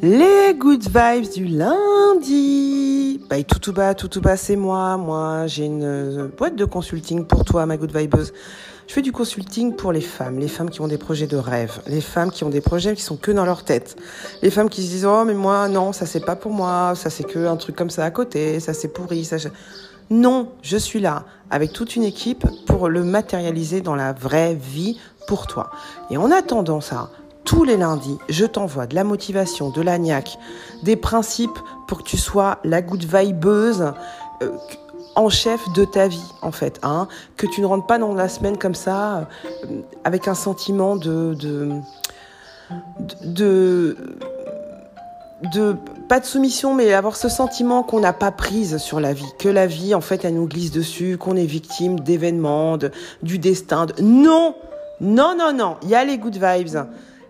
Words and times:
Les 0.00 0.54
good 0.54 0.84
vibes 0.84 1.28
du 1.34 1.46
lundi. 1.46 3.20
Bah, 3.28 3.42
tout 3.42 3.72
bas, 3.72 3.94
tout 3.94 4.20
bas, 4.20 4.36
c'est 4.36 4.54
moi. 4.54 4.96
Moi, 4.96 5.48
j'ai 5.48 5.64
une 5.64 5.82
euh, 5.82 6.28
boîte 6.28 6.54
de 6.54 6.64
consulting 6.64 7.24
pour 7.24 7.44
toi, 7.44 7.66
ma 7.66 7.76
good 7.76 7.90
vibeuse. 7.96 8.32
Je 8.86 8.92
fais 8.92 9.02
du 9.02 9.10
consulting 9.10 9.74
pour 9.74 9.90
les 9.90 10.00
femmes, 10.00 10.38
les 10.38 10.46
femmes 10.46 10.70
qui 10.70 10.80
ont 10.80 10.86
des 10.86 10.98
projets 10.98 11.26
de 11.26 11.36
rêve, 11.36 11.82
les 11.88 12.00
femmes 12.00 12.30
qui 12.30 12.44
ont 12.44 12.48
des 12.48 12.60
projets 12.60 12.94
qui 12.94 13.02
sont 13.02 13.16
que 13.16 13.32
dans 13.32 13.44
leur 13.44 13.64
tête, 13.64 13.96
les 14.40 14.50
femmes 14.50 14.70
qui 14.70 14.82
se 14.82 14.88
disent 14.88 15.04
oh 15.04 15.24
mais 15.26 15.34
moi 15.34 15.68
non 15.68 15.92
ça 15.92 16.06
c'est 16.06 16.24
pas 16.24 16.36
pour 16.36 16.52
moi, 16.52 16.94
ça 16.94 17.10
c'est 17.10 17.24
que 17.24 17.46
un 17.46 17.56
truc 17.56 17.76
comme 17.76 17.90
ça 17.90 18.04
à 18.04 18.10
côté, 18.10 18.60
ça 18.60 18.72
c'est 18.72 18.88
pourri, 18.88 19.24
ça. 19.24 19.36
Non, 20.10 20.52
je 20.62 20.78
suis 20.78 21.00
là 21.00 21.24
avec 21.50 21.72
toute 21.72 21.96
une 21.96 22.04
équipe 22.04 22.46
pour 22.66 22.88
le 22.88 23.04
matérialiser 23.04 23.82
dans 23.82 23.94
la 23.96 24.14
vraie 24.14 24.54
vie 24.54 24.98
pour 25.26 25.46
toi. 25.48 25.70
Et 26.10 26.16
en 26.16 26.30
attendant 26.30 26.80
ça, 26.80 27.10
tous 27.48 27.64
les 27.64 27.78
lundis, 27.78 28.18
je 28.28 28.44
t'envoie 28.44 28.86
de 28.86 28.94
la 28.94 29.04
motivation, 29.04 29.70
de 29.70 29.80
l'agnac, 29.80 30.38
des 30.82 30.96
principes 30.96 31.58
pour 31.86 31.98
que 31.98 32.02
tu 32.02 32.18
sois 32.18 32.58
la 32.62 32.82
good 32.82 33.04
vibeuse 33.04 33.94
euh, 34.42 34.50
en 35.16 35.30
chef 35.30 35.66
de 35.72 35.86
ta 35.86 36.08
vie, 36.08 36.30
en 36.42 36.52
fait. 36.52 36.78
Hein, 36.82 37.08
que 37.38 37.46
tu 37.46 37.62
ne 37.62 37.66
rentres 37.66 37.86
pas 37.86 37.96
dans 37.96 38.12
la 38.12 38.28
semaine 38.28 38.58
comme 38.58 38.74
ça, 38.74 39.16
euh, 39.64 39.80
avec 40.04 40.28
un 40.28 40.34
sentiment 40.34 40.96
de, 40.96 41.32
de, 41.40 41.70
de, 43.24 43.96
de, 45.50 45.74
pas 46.06 46.20
de 46.20 46.26
soumission, 46.26 46.74
mais 46.74 46.92
avoir 46.92 47.16
ce 47.16 47.30
sentiment 47.30 47.82
qu'on 47.82 48.00
n'a 48.00 48.12
pas 48.12 48.30
prise 48.30 48.76
sur 48.76 49.00
la 49.00 49.14
vie, 49.14 49.32
que 49.38 49.48
la 49.48 49.66
vie, 49.66 49.94
en 49.94 50.02
fait, 50.02 50.26
elle 50.26 50.34
nous 50.34 50.48
glisse 50.48 50.70
dessus, 50.70 51.16
qu'on 51.16 51.34
est 51.34 51.46
victime 51.46 51.98
d'événements, 51.98 52.76
du 53.22 53.38
destin. 53.38 53.86
Non, 54.02 54.54
non, 55.00 55.34
non, 55.34 55.54
non. 55.54 55.76
Il 55.82 55.88
y 55.88 55.94
a 55.94 56.04
les 56.04 56.18
good 56.18 56.34
vibes. 56.36 56.76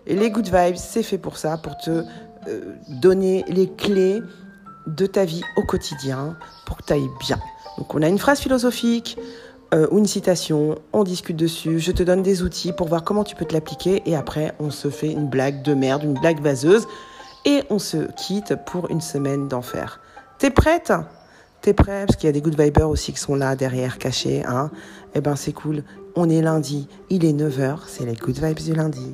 Les 0.09 0.31
good 0.31 0.45
vibes, 0.45 0.75
c'est 0.75 1.03
fait 1.03 1.19
pour 1.19 1.37
ça, 1.37 1.57
pour 1.57 1.77
te 1.77 2.03
euh, 2.47 2.75
donner 2.87 3.45
les 3.47 3.69
clés 3.69 4.21
de 4.87 5.05
ta 5.05 5.23
vie 5.23 5.43
au 5.55 5.63
quotidien 5.63 6.35
pour 6.65 6.77
que 6.77 6.83
tu 6.83 6.93
ailles 6.93 7.09
bien. 7.19 7.37
Donc 7.77 7.93
on 7.93 8.01
a 8.01 8.07
une 8.07 8.17
phrase 8.17 8.39
philosophique 8.39 9.19
euh, 9.73 9.87
ou 9.91 9.99
une 9.99 10.07
citation, 10.07 10.79
on 10.93 11.03
discute 11.03 11.35
dessus, 11.35 11.79
je 11.79 11.91
te 11.91 12.01
donne 12.01 12.23
des 12.23 12.41
outils 12.41 12.73
pour 12.73 12.87
voir 12.87 13.03
comment 13.03 13.23
tu 13.23 13.35
peux 13.35 13.45
te 13.45 13.53
l'appliquer 13.53 14.01
et 14.07 14.15
après 14.15 14.55
on 14.59 14.71
se 14.71 14.89
fait 14.89 15.11
une 15.11 15.27
blague 15.27 15.61
de 15.61 15.75
merde, 15.75 16.03
une 16.03 16.15
blague 16.15 16.41
vaseuse 16.41 16.87
et 17.45 17.61
on 17.69 17.77
se 17.77 17.97
quitte 18.13 18.55
pour 18.65 18.89
une 18.89 19.01
semaine 19.01 19.47
d'enfer. 19.47 20.01
T'es 20.39 20.49
prête? 20.49 20.91
T'es 21.61 21.73
prêt? 21.73 22.05
Parce 22.07 22.15
qu'il 22.15 22.25
y 22.25 22.29
a 22.29 22.33
des 22.33 22.41
good 22.41 22.59
vibers 22.59 22.89
aussi 22.89 23.13
qui 23.13 23.19
sont 23.19 23.35
là 23.35 23.55
derrière, 23.55 23.99
cachés. 23.99 24.43
Hein 24.45 24.71
eh 25.13 25.21
ben 25.21 25.35
c'est 25.35 25.53
cool. 25.53 25.83
On 26.15 26.29
est 26.29 26.41
lundi, 26.41 26.87
il 27.11 27.25
est 27.25 27.33
9h, 27.33 27.81
c'est 27.85 28.05
les 28.05 28.15
good 28.15 28.39
vibes 28.43 28.59
du 28.59 28.73
lundi. 28.73 29.13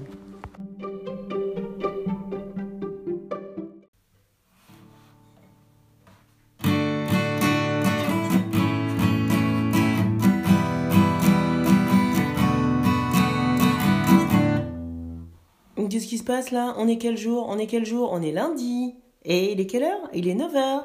Se 16.26 16.32
passe 16.32 16.50
là? 16.50 16.74
On 16.78 16.88
est 16.88 16.98
quel 16.98 17.18
jour? 17.18 17.46
On 17.50 17.60
est 17.60 17.68
quel 17.68 17.86
jour? 17.86 18.10
On 18.12 18.20
est 18.20 18.32
lundi. 18.32 18.96
Et 19.26 19.52
il 19.52 19.60
est 19.62 19.68
quelle 19.68 19.84
heure? 19.84 20.10
Il 20.12 20.28
est 20.28 20.34
9h. 20.34 20.84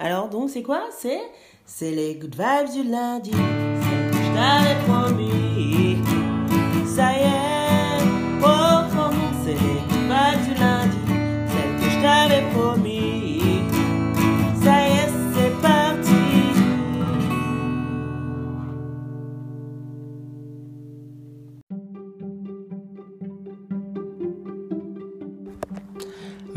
Alors 0.00 0.28
donc 0.28 0.50
c'est 0.50 0.62
quoi? 0.62 0.82
C'est 0.98 1.20
c'est 1.64 1.92
les 1.92 2.16
good 2.16 2.34
vibes 2.34 2.72
du 2.72 2.90
lundi. 2.90 3.30
C'est 3.30 4.10
que 4.10 4.16
je 4.16 4.32
t'avais 4.34 4.74
promis. 4.88 5.96
Ça 6.86 7.12
y 7.12 7.22
est, 7.22 7.49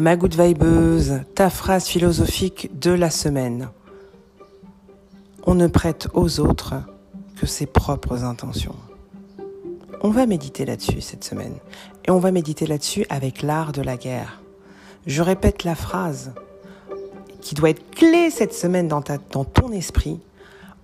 Ma 0.03 0.17
good 0.17 0.35
vibeuse, 0.35 1.21
ta 1.33 1.49
phrase 1.49 1.85
philosophique 1.85 2.77
de 2.77 2.91
la 2.91 3.09
semaine. 3.09 3.69
On 5.45 5.55
ne 5.55 5.67
prête 5.67 6.09
aux 6.13 6.41
autres 6.41 6.73
que 7.37 7.45
ses 7.45 7.65
propres 7.65 8.25
intentions. 8.25 8.75
On 10.01 10.09
va 10.09 10.25
méditer 10.25 10.65
là-dessus 10.65 10.99
cette 10.99 11.23
semaine. 11.23 11.55
Et 12.03 12.11
on 12.11 12.19
va 12.19 12.31
méditer 12.33 12.67
là-dessus 12.67 13.05
avec 13.09 13.43
l'art 13.43 13.71
de 13.71 13.81
la 13.81 13.95
guerre. 13.95 14.41
Je 15.07 15.21
répète 15.21 15.63
la 15.63 15.73
phrase 15.73 16.33
qui 17.39 17.55
doit 17.55 17.69
être 17.69 17.89
clé 17.91 18.29
cette 18.29 18.53
semaine 18.53 18.89
dans, 18.89 19.01
ta, 19.01 19.17
dans 19.31 19.45
ton 19.45 19.71
esprit. 19.71 20.19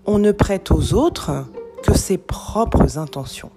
On 0.06 0.18
ne 0.18 0.32
prête 0.32 0.72
aux 0.72 0.94
autres 0.94 1.46
que 1.84 1.94
ses 1.94 2.18
propres 2.18 2.98
intentions. 2.98 3.52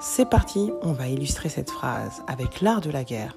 C'est 0.00 0.28
parti, 0.28 0.72
on 0.82 0.90
va 0.90 1.06
illustrer 1.06 1.48
cette 1.48 1.70
phrase 1.70 2.24
avec 2.26 2.60
l'art 2.60 2.80
de 2.80 2.90
la 2.90 3.04
guerre. 3.04 3.36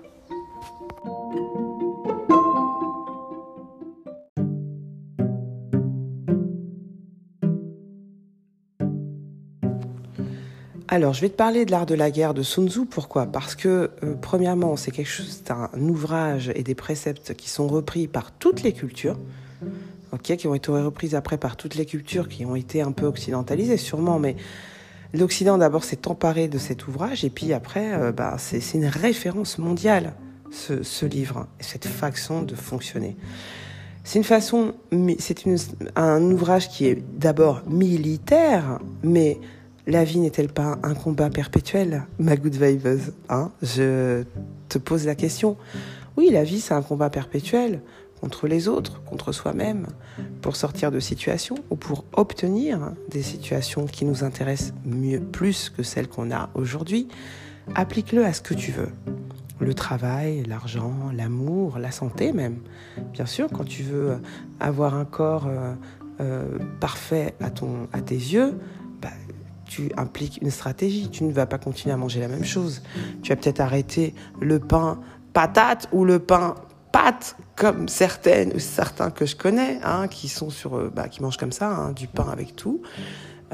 Alors, 10.94 11.14
je 11.14 11.22
vais 11.22 11.30
te 11.30 11.38
parler 11.38 11.64
de 11.64 11.72
l'art 11.72 11.86
de 11.86 11.96
la 11.96 12.12
guerre 12.12 12.34
de 12.34 12.44
Sun 12.44 12.68
Tzu. 12.68 12.86
Pourquoi? 12.86 13.26
Parce 13.26 13.56
que, 13.56 13.92
euh, 14.04 14.14
premièrement, 14.22 14.76
c'est 14.76 14.92
quelque 14.92 15.08
chose, 15.08 15.42
c'est 15.42 15.50
un 15.50 15.70
ouvrage 15.80 16.52
et 16.54 16.64
des 16.64 16.76
préceptes 16.76 17.34
qui 17.34 17.50
sont 17.50 17.70
repris 17.70 18.10
par 18.10 18.34
toutes 18.34 18.62
les 18.62 18.74
cultures, 18.74 19.18
ok, 20.12 20.36
qui 20.36 20.48
ont 20.50 20.54
été 20.54 20.70
reprises 20.70 21.16
après 21.16 21.38
par 21.38 21.56
toutes 21.56 21.76
les 21.76 21.86
cultures 21.86 22.28
qui 22.28 22.46
ont 22.46 22.58
été 22.58 22.82
un 22.82 22.92
peu 22.92 23.06
occidentalisées, 23.06 23.78
sûrement, 23.78 24.20
mais 24.20 24.36
l'Occident 25.14 25.58
d'abord 25.58 25.86
s'est 25.86 26.10
emparé 26.10 26.50
de 26.50 26.58
cet 26.58 26.86
ouvrage 26.90 27.24
et 27.24 27.30
puis 27.30 27.54
après, 27.54 27.94
euh, 27.94 28.12
bah, 28.12 28.36
c'est 28.38 28.74
une 28.74 28.86
référence 28.86 29.60
mondiale 29.60 30.12
ce, 30.52 30.84
ce 30.84 31.06
livre, 31.06 31.48
cette 31.62 31.88
façon 31.88 32.42
de 32.42 32.54
fonctionner. 32.54 33.16
C'est 34.04 34.20
une 34.20 34.26
façon, 34.26 34.74
c'est 35.20 35.46
un 35.96 36.22
ouvrage 36.32 36.68
qui 36.68 36.88
est 36.88 37.02
d'abord 37.18 37.62
militaire, 37.66 38.80
mais 39.04 39.40
la 39.92 40.06
vie 40.06 40.20
n'est-elle 40.20 40.48
pas 40.48 40.80
un 40.84 40.94
combat 40.94 41.30
perpétuel, 41.30 42.08
ma 42.18 42.38
good 42.38 42.56
vibeuse 42.56 43.12
hein? 43.28 43.52
Je 43.62 44.24
te 44.70 44.78
pose 44.78 45.06
la 45.06 45.16
question. 45.16 45.58
Oui, 46.16 46.30
la 46.32 46.46
vie, 46.46 46.62
c'est 46.62 46.74
un 46.74 46.82
combat 46.82 47.10
perpétuel 47.10 47.82
contre 48.22 48.48
les 48.48 48.68
autres, 48.68 49.04
contre 49.04 49.34
soi-même, 49.34 49.88
pour 50.42 50.56
sortir 50.56 50.92
de 50.92 51.00
situations 51.00 51.56
ou 51.70 51.76
pour 51.76 52.06
obtenir 52.14 52.94
des 53.10 53.22
situations 53.22 53.86
qui 53.86 54.06
nous 54.06 54.24
intéressent 54.24 54.74
mieux, 54.86 55.20
plus 55.20 55.70
que 55.70 55.84
celles 55.84 56.08
qu'on 56.08 56.32
a 56.32 56.50
aujourd'hui. 56.54 57.10
Applique-le 57.76 58.26
à 58.26 58.32
ce 58.32 58.42
que 58.42 58.54
tu 58.54 58.72
veux. 58.72 58.90
Le 59.60 59.74
travail, 59.74 60.44
l'argent, 60.44 61.12
l'amour, 61.14 61.80
la 61.80 61.92
santé 61.92 62.32
même. 62.32 62.60
Bien 63.12 63.26
sûr, 63.26 63.50
quand 63.52 63.66
tu 63.66 63.84
veux 63.84 64.20
avoir 64.60 64.96
un 64.96 65.06
corps 65.06 65.48
euh, 65.48 65.74
euh, 66.22 66.58
parfait 66.80 67.36
à, 67.42 67.50
ton, 67.50 67.88
à 67.92 68.02
tes 68.02 68.16
yeux, 68.16 68.58
bah, 69.02 69.10
tu 69.72 69.90
impliques 69.96 70.40
une 70.42 70.52
stratégie. 70.52 71.10
Tu 71.10 71.24
ne 71.24 71.32
vas 71.32 71.46
pas 71.46 71.58
continuer 71.58 71.94
à 71.94 71.98
manger 71.98 72.20
la 72.20 72.28
même 72.28 72.44
chose. 72.44 72.82
Tu 73.24 73.30
vas 73.30 73.38
peut-être 73.38 73.62
arrêter 73.62 74.14
le 74.42 74.60
pain 74.60 75.00
patate 75.32 75.88
ou 75.94 76.04
le 76.04 76.20
pain 76.20 76.56
pâte, 76.92 77.38
comme 77.56 77.88
certaines 77.88 78.52
ou 78.54 78.60
certains 78.60 79.12
que 79.12 79.26
je 79.26 79.38
connais, 79.38 79.80
hein, 79.84 80.10
qui 80.10 80.28
sont 80.28 80.50
sur, 80.50 80.76
euh, 80.76 80.92
bah, 80.94 81.08
qui 81.08 81.22
mangent 81.22 81.38
comme 81.38 81.54
ça, 81.54 81.70
hein, 81.70 81.94
du 81.94 82.08
pain 82.08 82.28
avec 82.30 82.58
tout. 82.58 82.82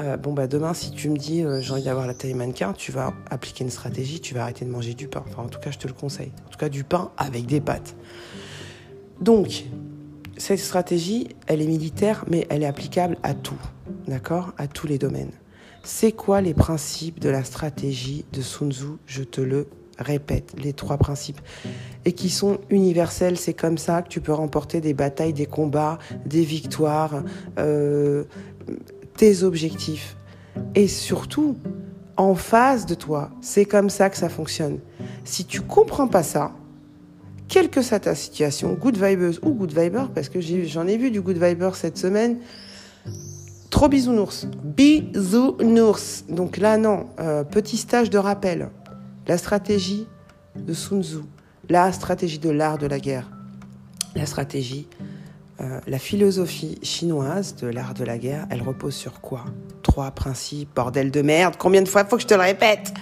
Euh, 0.00 0.16
bon 0.16 0.32
bah 0.32 0.48
demain, 0.48 0.74
si 0.74 0.90
tu 0.90 1.08
me 1.08 1.16
dis 1.16 1.44
euh, 1.44 1.60
j'ai 1.60 1.72
envie 1.72 1.84
d'avoir 1.84 2.08
la 2.08 2.14
taille 2.14 2.34
mannequin, 2.34 2.72
tu 2.72 2.90
vas 2.90 3.12
appliquer 3.30 3.62
une 3.62 3.70
stratégie, 3.70 4.20
tu 4.20 4.34
vas 4.34 4.42
arrêter 4.42 4.64
de 4.64 4.70
manger 4.70 4.94
du 4.94 5.06
pain. 5.06 5.22
Enfin, 5.28 5.44
en 5.44 5.48
tout 5.48 5.60
cas, 5.60 5.70
je 5.70 5.78
te 5.78 5.86
le 5.86 5.94
conseille. 5.94 6.32
En 6.48 6.50
tout 6.50 6.58
cas, 6.58 6.68
du 6.68 6.82
pain 6.82 7.12
avec 7.16 7.46
des 7.46 7.60
pâtes. 7.60 7.94
Donc, 9.20 9.66
cette 10.36 10.58
stratégie, 10.58 11.28
elle 11.46 11.62
est 11.62 11.66
militaire, 11.66 12.24
mais 12.28 12.44
elle 12.50 12.64
est 12.64 12.66
applicable 12.66 13.18
à 13.22 13.34
tout, 13.34 13.60
d'accord, 14.08 14.52
à 14.58 14.66
tous 14.66 14.88
les 14.88 14.98
domaines. 14.98 15.32
C'est 15.82 16.12
quoi 16.12 16.40
les 16.40 16.54
principes 16.54 17.20
de 17.20 17.28
la 17.28 17.44
stratégie 17.44 18.24
de 18.32 18.42
Sun 18.42 18.70
Tzu? 18.70 18.84
Je 19.06 19.22
te 19.22 19.40
le 19.40 19.66
répète, 19.98 20.54
les 20.62 20.72
trois 20.72 20.96
principes. 20.96 21.40
Et 22.04 22.12
qui 22.12 22.30
sont 22.30 22.58
universels, 22.70 23.36
c'est 23.36 23.54
comme 23.54 23.78
ça 23.78 24.02
que 24.02 24.08
tu 24.08 24.20
peux 24.20 24.32
remporter 24.32 24.80
des 24.80 24.94
batailles, 24.94 25.32
des 25.32 25.46
combats, 25.46 25.98
des 26.24 26.42
victoires, 26.42 27.22
euh, 27.58 28.24
tes 29.16 29.42
objectifs. 29.42 30.16
Et 30.74 30.88
surtout, 30.88 31.56
en 32.16 32.34
face 32.34 32.86
de 32.86 32.94
toi, 32.94 33.30
c'est 33.40 33.64
comme 33.64 33.90
ça 33.90 34.10
que 34.10 34.16
ça 34.16 34.28
fonctionne. 34.28 34.78
Si 35.24 35.44
tu 35.44 35.60
comprends 35.60 36.08
pas 36.08 36.22
ça, 36.22 36.52
quelle 37.48 37.70
que 37.70 37.80
soit 37.80 38.00
ta 38.00 38.14
situation, 38.14 38.74
good 38.74 38.96
vibeuse 38.96 39.40
ou 39.42 39.52
good 39.52 39.72
viber, 39.72 40.04
parce 40.14 40.28
que 40.28 40.40
j'en 40.40 40.86
ai, 40.86 40.96
vu 40.96 41.10
du 41.10 41.20
good 41.20 41.42
viber 41.42 41.70
cette 41.74 41.96
semaine, 41.96 42.38
Trop 43.70 43.88
bisounours. 43.88 44.46
Bisounours. 44.62 46.24
Donc 46.28 46.56
là, 46.56 46.76
non. 46.76 47.06
Euh, 47.20 47.44
petit 47.44 47.76
stage 47.76 48.10
de 48.10 48.18
rappel. 48.18 48.70
La 49.26 49.38
stratégie 49.38 50.06
de 50.56 50.72
Sun 50.72 51.02
Tzu. 51.02 51.18
la 51.68 51.92
stratégie 51.92 52.38
de 52.38 52.50
l'art 52.50 52.78
de 52.78 52.86
la 52.86 52.98
guerre, 52.98 53.30
la 54.14 54.26
stratégie, 54.26 54.88
euh, 55.60 55.80
la 55.86 55.98
philosophie 55.98 56.78
chinoise 56.82 57.56
de 57.56 57.66
l'art 57.66 57.94
de 57.94 58.04
la 58.04 58.16
guerre, 58.16 58.46
elle 58.50 58.62
repose 58.62 58.94
sur 58.94 59.20
quoi? 59.20 59.44
Trois 59.82 60.10
principes, 60.12 60.70
bordel 60.74 61.10
de 61.10 61.20
merde, 61.20 61.56
combien 61.58 61.82
de 61.82 61.88
fois 61.88 62.04
faut 62.04 62.16
que 62.16 62.22
je 62.22 62.26
te 62.26 62.34
le 62.34 62.40
répète? 62.40 62.94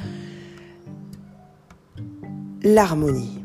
L'harmonie. 2.62 3.44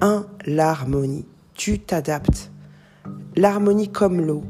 Un, 0.00 0.26
l'harmonie. 0.46 1.26
Tu 1.54 1.78
t'adaptes. 1.78 2.50
L'harmonie 3.36 3.90
comme 3.90 4.20
l'eau. 4.20 4.42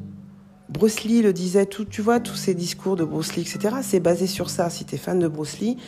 Bruce 0.68 1.04
Lee 1.04 1.22
le 1.22 1.32
disait, 1.32 1.66
tout, 1.66 1.84
tu 1.84 2.02
vois, 2.02 2.20
tous 2.20 2.36
ces 2.36 2.54
discours 2.54 2.96
de 2.96 3.04
Bruce 3.04 3.34
Lee, 3.36 3.42
etc., 3.42 3.76
c'est 3.82 4.00
basé 4.00 4.26
sur 4.26 4.50
ça. 4.50 4.68
Si 4.68 4.84
tu 4.84 4.94
es 4.94 4.98
fan 4.98 5.18
de 5.18 5.28
Bruce 5.28 5.60
Lee, 5.60 5.78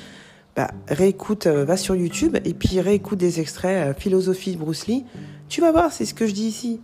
bah, 0.56 0.70
réécoute, 0.88 1.46
euh, 1.46 1.64
va 1.64 1.76
sur 1.76 1.94
YouTube 1.94 2.36
et 2.44 2.54
puis 2.54 2.80
réécoute 2.80 3.18
des 3.18 3.40
extraits 3.40 3.90
euh, 3.90 3.94
philosophie 3.94 4.52
de 4.52 4.58
Bruce 4.58 4.86
Lee. 4.86 5.04
Tu 5.48 5.60
vas 5.60 5.70
voir, 5.70 5.92
c'est 5.92 6.04
ce 6.04 6.14
que 6.14 6.26
je 6.26 6.32
dis 6.32 6.46
ici. 6.46 6.80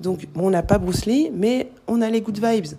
Donc, 0.00 0.28
on 0.34 0.50
n'a 0.50 0.62
pas 0.62 0.78
Bruce 0.78 1.06
Lee, 1.06 1.30
mais 1.34 1.70
on 1.86 2.02
a 2.02 2.10
les 2.10 2.20
good 2.20 2.38
vibes. 2.38 2.76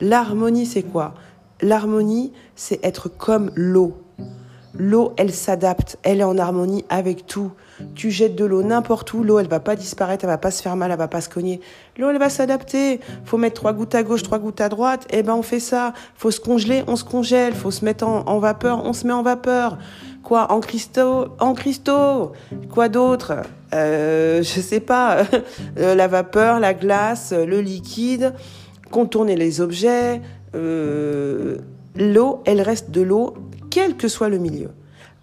L'harmonie, 0.00 0.66
c'est 0.66 0.82
quoi? 0.82 1.14
L'harmonie, 1.62 2.32
c'est 2.56 2.84
être 2.84 3.08
comme 3.08 3.50
l'eau. 3.54 4.02
L'eau, 4.74 5.12
elle 5.16 5.32
s'adapte, 5.32 5.98
elle 6.02 6.20
est 6.20 6.24
en 6.24 6.38
harmonie 6.38 6.84
avec 6.88 7.26
tout. 7.26 7.52
Tu 7.94 8.10
jettes 8.10 8.34
de 8.36 8.44
l'eau 8.44 8.62
n'importe 8.62 9.12
où, 9.12 9.22
l'eau, 9.22 9.38
elle 9.38 9.48
va 9.48 9.60
pas 9.60 9.76
disparaître, 9.76 10.24
elle 10.24 10.30
va 10.30 10.38
pas 10.38 10.50
se 10.50 10.62
faire 10.62 10.76
mal, 10.76 10.90
elle 10.90 10.98
va 10.98 11.08
pas 11.08 11.20
se 11.20 11.28
cogner. 11.28 11.60
L'eau, 11.98 12.10
elle 12.10 12.18
va 12.18 12.30
s'adapter. 12.30 13.00
Faut 13.24 13.36
mettre 13.36 13.54
trois 13.54 13.72
gouttes 13.72 13.94
à 13.94 14.02
gauche, 14.02 14.22
trois 14.22 14.38
gouttes 14.38 14.60
à 14.60 14.68
droite. 14.68 15.06
Eh 15.10 15.22
ben, 15.22 15.34
on 15.34 15.42
fait 15.42 15.60
ça. 15.60 15.92
Faut 16.14 16.30
se 16.30 16.40
congeler, 16.40 16.82
on 16.86 16.96
se 16.96 17.04
congèle. 17.04 17.54
Faut 17.54 17.70
se 17.70 17.84
mettre 17.84 18.06
en, 18.06 18.38
vapeur, 18.38 18.84
on 18.84 18.92
se 18.92 19.06
met 19.06 19.12
en 19.12 19.22
vapeur. 19.22 19.78
Quoi, 20.22 20.52
en 20.52 20.60
cristaux, 20.60 21.28
en 21.38 21.54
cristaux. 21.54 22.32
Quoi 22.72 22.88
d'autre? 22.88 23.42
Euh, 23.74 24.42
Je 24.42 24.60
sais 24.60 24.80
pas. 24.80 25.18
Euh, 25.78 25.94
la 25.94 26.08
vapeur, 26.08 26.58
la 26.60 26.74
glace, 26.74 27.32
le 27.32 27.60
liquide, 27.60 28.34
contourner 28.90 29.36
les 29.36 29.60
objets. 29.60 30.20
Euh, 30.54 31.58
l'eau, 31.96 32.42
elle 32.44 32.60
reste 32.60 32.90
de 32.90 33.00
l'eau 33.00 33.34
quel 33.70 33.96
que 33.96 34.08
soit 34.08 34.28
le 34.28 34.38
milieu. 34.38 34.70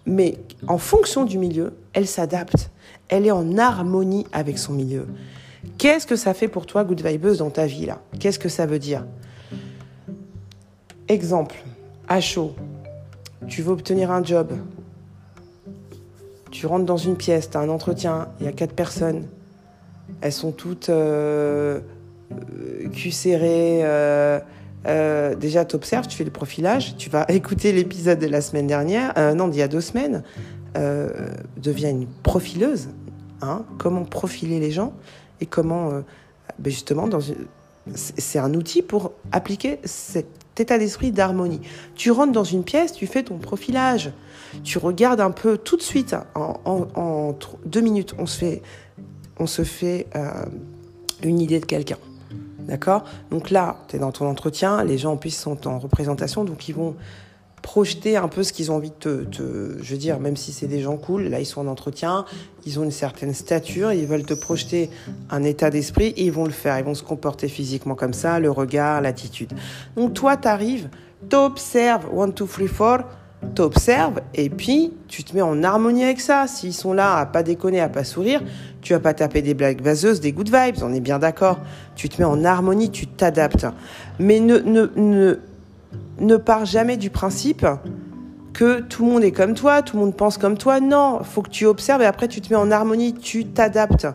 Mais 0.08 0.38
en 0.66 0.78
fonction 0.78 1.24
du 1.24 1.36
milieu, 1.36 1.74
elle 1.92 2.06
s'adapte. 2.06 2.70
Elle 3.08 3.26
est 3.26 3.30
en 3.30 3.58
harmonie 3.58 4.26
avec 4.32 4.58
son 4.58 4.72
milieu. 4.72 5.06
Qu'est-ce 5.76 6.06
que 6.06 6.16
ça 6.16 6.32
fait 6.32 6.48
pour 6.48 6.64
toi, 6.64 6.82
Good 6.82 7.06
Vibeuse, 7.06 7.38
dans 7.38 7.50
ta 7.50 7.66
vie 7.66 7.84
là? 7.84 8.00
Qu'est-ce 8.18 8.38
que 8.38 8.48
ça 8.48 8.64
veut 8.64 8.78
dire? 8.78 9.04
Exemple, 11.08 11.56
à 12.08 12.20
chaud, 12.20 12.54
tu 13.48 13.60
veux 13.60 13.72
obtenir 13.72 14.10
un 14.10 14.24
job. 14.24 14.52
Tu 16.50 16.66
rentres 16.66 16.86
dans 16.86 16.96
une 16.96 17.16
pièce, 17.16 17.50
tu 17.50 17.58
as 17.58 17.60
un 17.60 17.68
entretien, 17.68 18.28
il 18.40 18.46
y 18.46 18.48
a 18.48 18.52
quatre 18.52 18.74
personnes. 18.74 19.26
Elles 20.22 20.32
sont 20.32 20.52
toutes 20.52 20.88
euh, 20.88 21.80
euh 22.32 22.88
euh, 23.44 24.40
euh, 24.86 25.34
déjà, 25.34 25.64
tu 25.64 25.76
observes, 25.76 26.06
tu 26.06 26.16
fais 26.16 26.24
le 26.24 26.30
profilage, 26.30 26.96
tu 26.96 27.10
vas 27.10 27.26
écouter 27.28 27.72
l'épisode 27.72 28.18
de 28.18 28.26
la 28.26 28.40
semaine 28.40 28.66
dernière, 28.66 29.12
euh, 29.16 29.34
non, 29.34 29.48
d'il 29.48 29.60
y 29.60 29.62
a 29.62 29.68
deux 29.68 29.80
semaines, 29.80 30.22
euh, 30.76 31.30
deviens 31.56 31.90
une 31.90 32.06
profileuse. 32.06 32.88
Hein, 33.40 33.64
comment 33.78 34.04
profiler 34.04 34.58
les 34.58 34.72
gens 34.72 34.92
et 35.40 35.46
comment, 35.46 36.02
ben 36.58 36.70
justement, 36.70 37.08
c'est 37.94 38.40
un 38.40 38.52
outil 38.54 38.82
pour 38.82 39.12
appliquer 39.30 39.78
cet 39.84 40.26
état 40.58 40.76
d'esprit 40.76 41.12
d'harmonie. 41.12 41.60
Tu 41.94 42.10
rentres 42.10 42.32
dans 42.32 42.42
une 42.42 42.64
pièce, 42.64 42.92
tu 42.92 43.06
fais 43.06 43.22
ton 43.22 43.38
profilage, 43.38 44.10
tu 44.64 44.78
regardes 44.78 45.20
un 45.20 45.30
peu 45.30 45.56
tout 45.56 45.76
de 45.76 45.82
suite, 45.82 46.16
en, 46.34 47.36
deux 47.64 47.80
minutes, 47.80 48.16
on 48.18 48.26
se 48.26 49.62
fait 49.62 50.06
une 51.22 51.38
idée 51.38 51.60
de 51.60 51.66
quelqu'un. 51.66 51.98
D'accord? 52.68 53.04
Donc 53.30 53.50
là, 53.50 53.78
tu 53.88 53.96
es 53.96 53.98
dans 53.98 54.12
ton 54.12 54.26
entretien, 54.26 54.84
les 54.84 54.98
gens 54.98 55.12
en 55.12 55.16
plus 55.16 55.34
sont 55.34 55.66
en 55.66 55.78
représentation, 55.78 56.44
donc 56.44 56.68
ils 56.68 56.74
vont 56.74 56.94
projeter 57.62 58.16
un 58.16 58.28
peu 58.28 58.42
ce 58.42 58.52
qu'ils 58.52 58.70
ont 58.70 58.76
envie 58.76 58.92
de 59.00 59.24
te, 59.24 59.76
Je 59.82 59.92
veux 59.92 59.98
dire, 59.98 60.20
même 60.20 60.36
si 60.36 60.52
c'est 60.52 60.66
des 60.66 60.80
gens 60.80 60.96
cool, 60.96 61.24
là 61.24 61.40
ils 61.40 61.46
sont 61.46 61.60
en 61.60 61.66
entretien, 61.66 62.24
ils 62.66 62.78
ont 62.78 62.84
une 62.84 62.90
certaine 62.90 63.34
stature, 63.34 63.92
ils 63.92 64.06
veulent 64.06 64.24
te 64.24 64.34
projeter 64.34 64.90
un 65.30 65.42
état 65.42 65.70
d'esprit 65.70 66.08
et 66.16 66.26
ils 66.26 66.32
vont 66.32 66.44
le 66.44 66.50
faire. 66.50 66.78
Ils 66.78 66.84
vont 66.84 66.94
se 66.94 67.02
comporter 67.02 67.48
physiquement 67.48 67.94
comme 67.94 68.12
ça, 68.12 68.38
le 68.38 68.50
regard, 68.50 69.00
l'attitude. 69.00 69.52
Donc 69.96 70.14
toi, 70.14 70.36
tu 70.36 70.48
arrives, 70.48 70.88
t'observes, 71.28 72.06
one, 72.14 72.32
two, 72.32 72.46
three, 72.46 72.68
four, 72.68 72.98
t'observes 73.54 74.20
et 74.34 74.50
puis 74.50 74.92
tu 75.06 75.24
te 75.24 75.34
mets 75.34 75.42
en 75.42 75.62
harmonie 75.62 76.04
avec 76.04 76.20
ça. 76.20 76.46
S'ils 76.46 76.74
sont 76.74 76.92
là 76.92 77.16
à 77.16 77.26
pas 77.26 77.42
déconner, 77.42 77.80
à 77.80 77.88
pas 77.88 78.04
sourire, 78.04 78.42
tu 78.82 78.92
vas 78.92 79.00
pas 79.00 79.14
taper 79.14 79.42
des 79.42 79.54
blagues 79.54 79.80
vaseuses, 79.80 80.20
des 80.20 80.32
good 80.32 80.48
vibes, 80.48 80.82
on 80.82 80.92
est 80.92 81.00
bien 81.00 81.18
d'accord. 81.18 81.58
Tu 81.94 82.08
te 82.08 82.20
mets 82.20 82.26
en 82.26 82.44
harmonie, 82.44 82.90
tu 82.90 83.06
t'adaptes. 83.06 83.66
Mais 84.18 84.40
ne, 84.40 84.58
ne, 84.58 84.90
ne, 84.96 85.38
ne 86.20 86.36
pars 86.36 86.64
jamais 86.64 86.96
du 86.96 87.10
principe 87.10 87.66
que 88.52 88.80
tout 88.80 89.04
le 89.04 89.12
monde 89.12 89.24
est 89.24 89.32
comme 89.32 89.54
toi, 89.54 89.82
tout 89.82 89.96
le 89.96 90.04
monde 90.04 90.16
pense 90.16 90.36
comme 90.36 90.58
toi. 90.58 90.80
Non, 90.80 91.22
faut 91.22 91.42
que 91.42 91.50
tu 91.50 91.64
observes 91.66 92.02
et 92.02 92.06
après 92.06 92.28
tu 92.28 92.40
te 92.40 92.52
mets 92.52 92.58
en 92.58 92.70
harmonie, 92.70 93.14
tu 93.14 93.44
t'adaptes. 93.44 94.08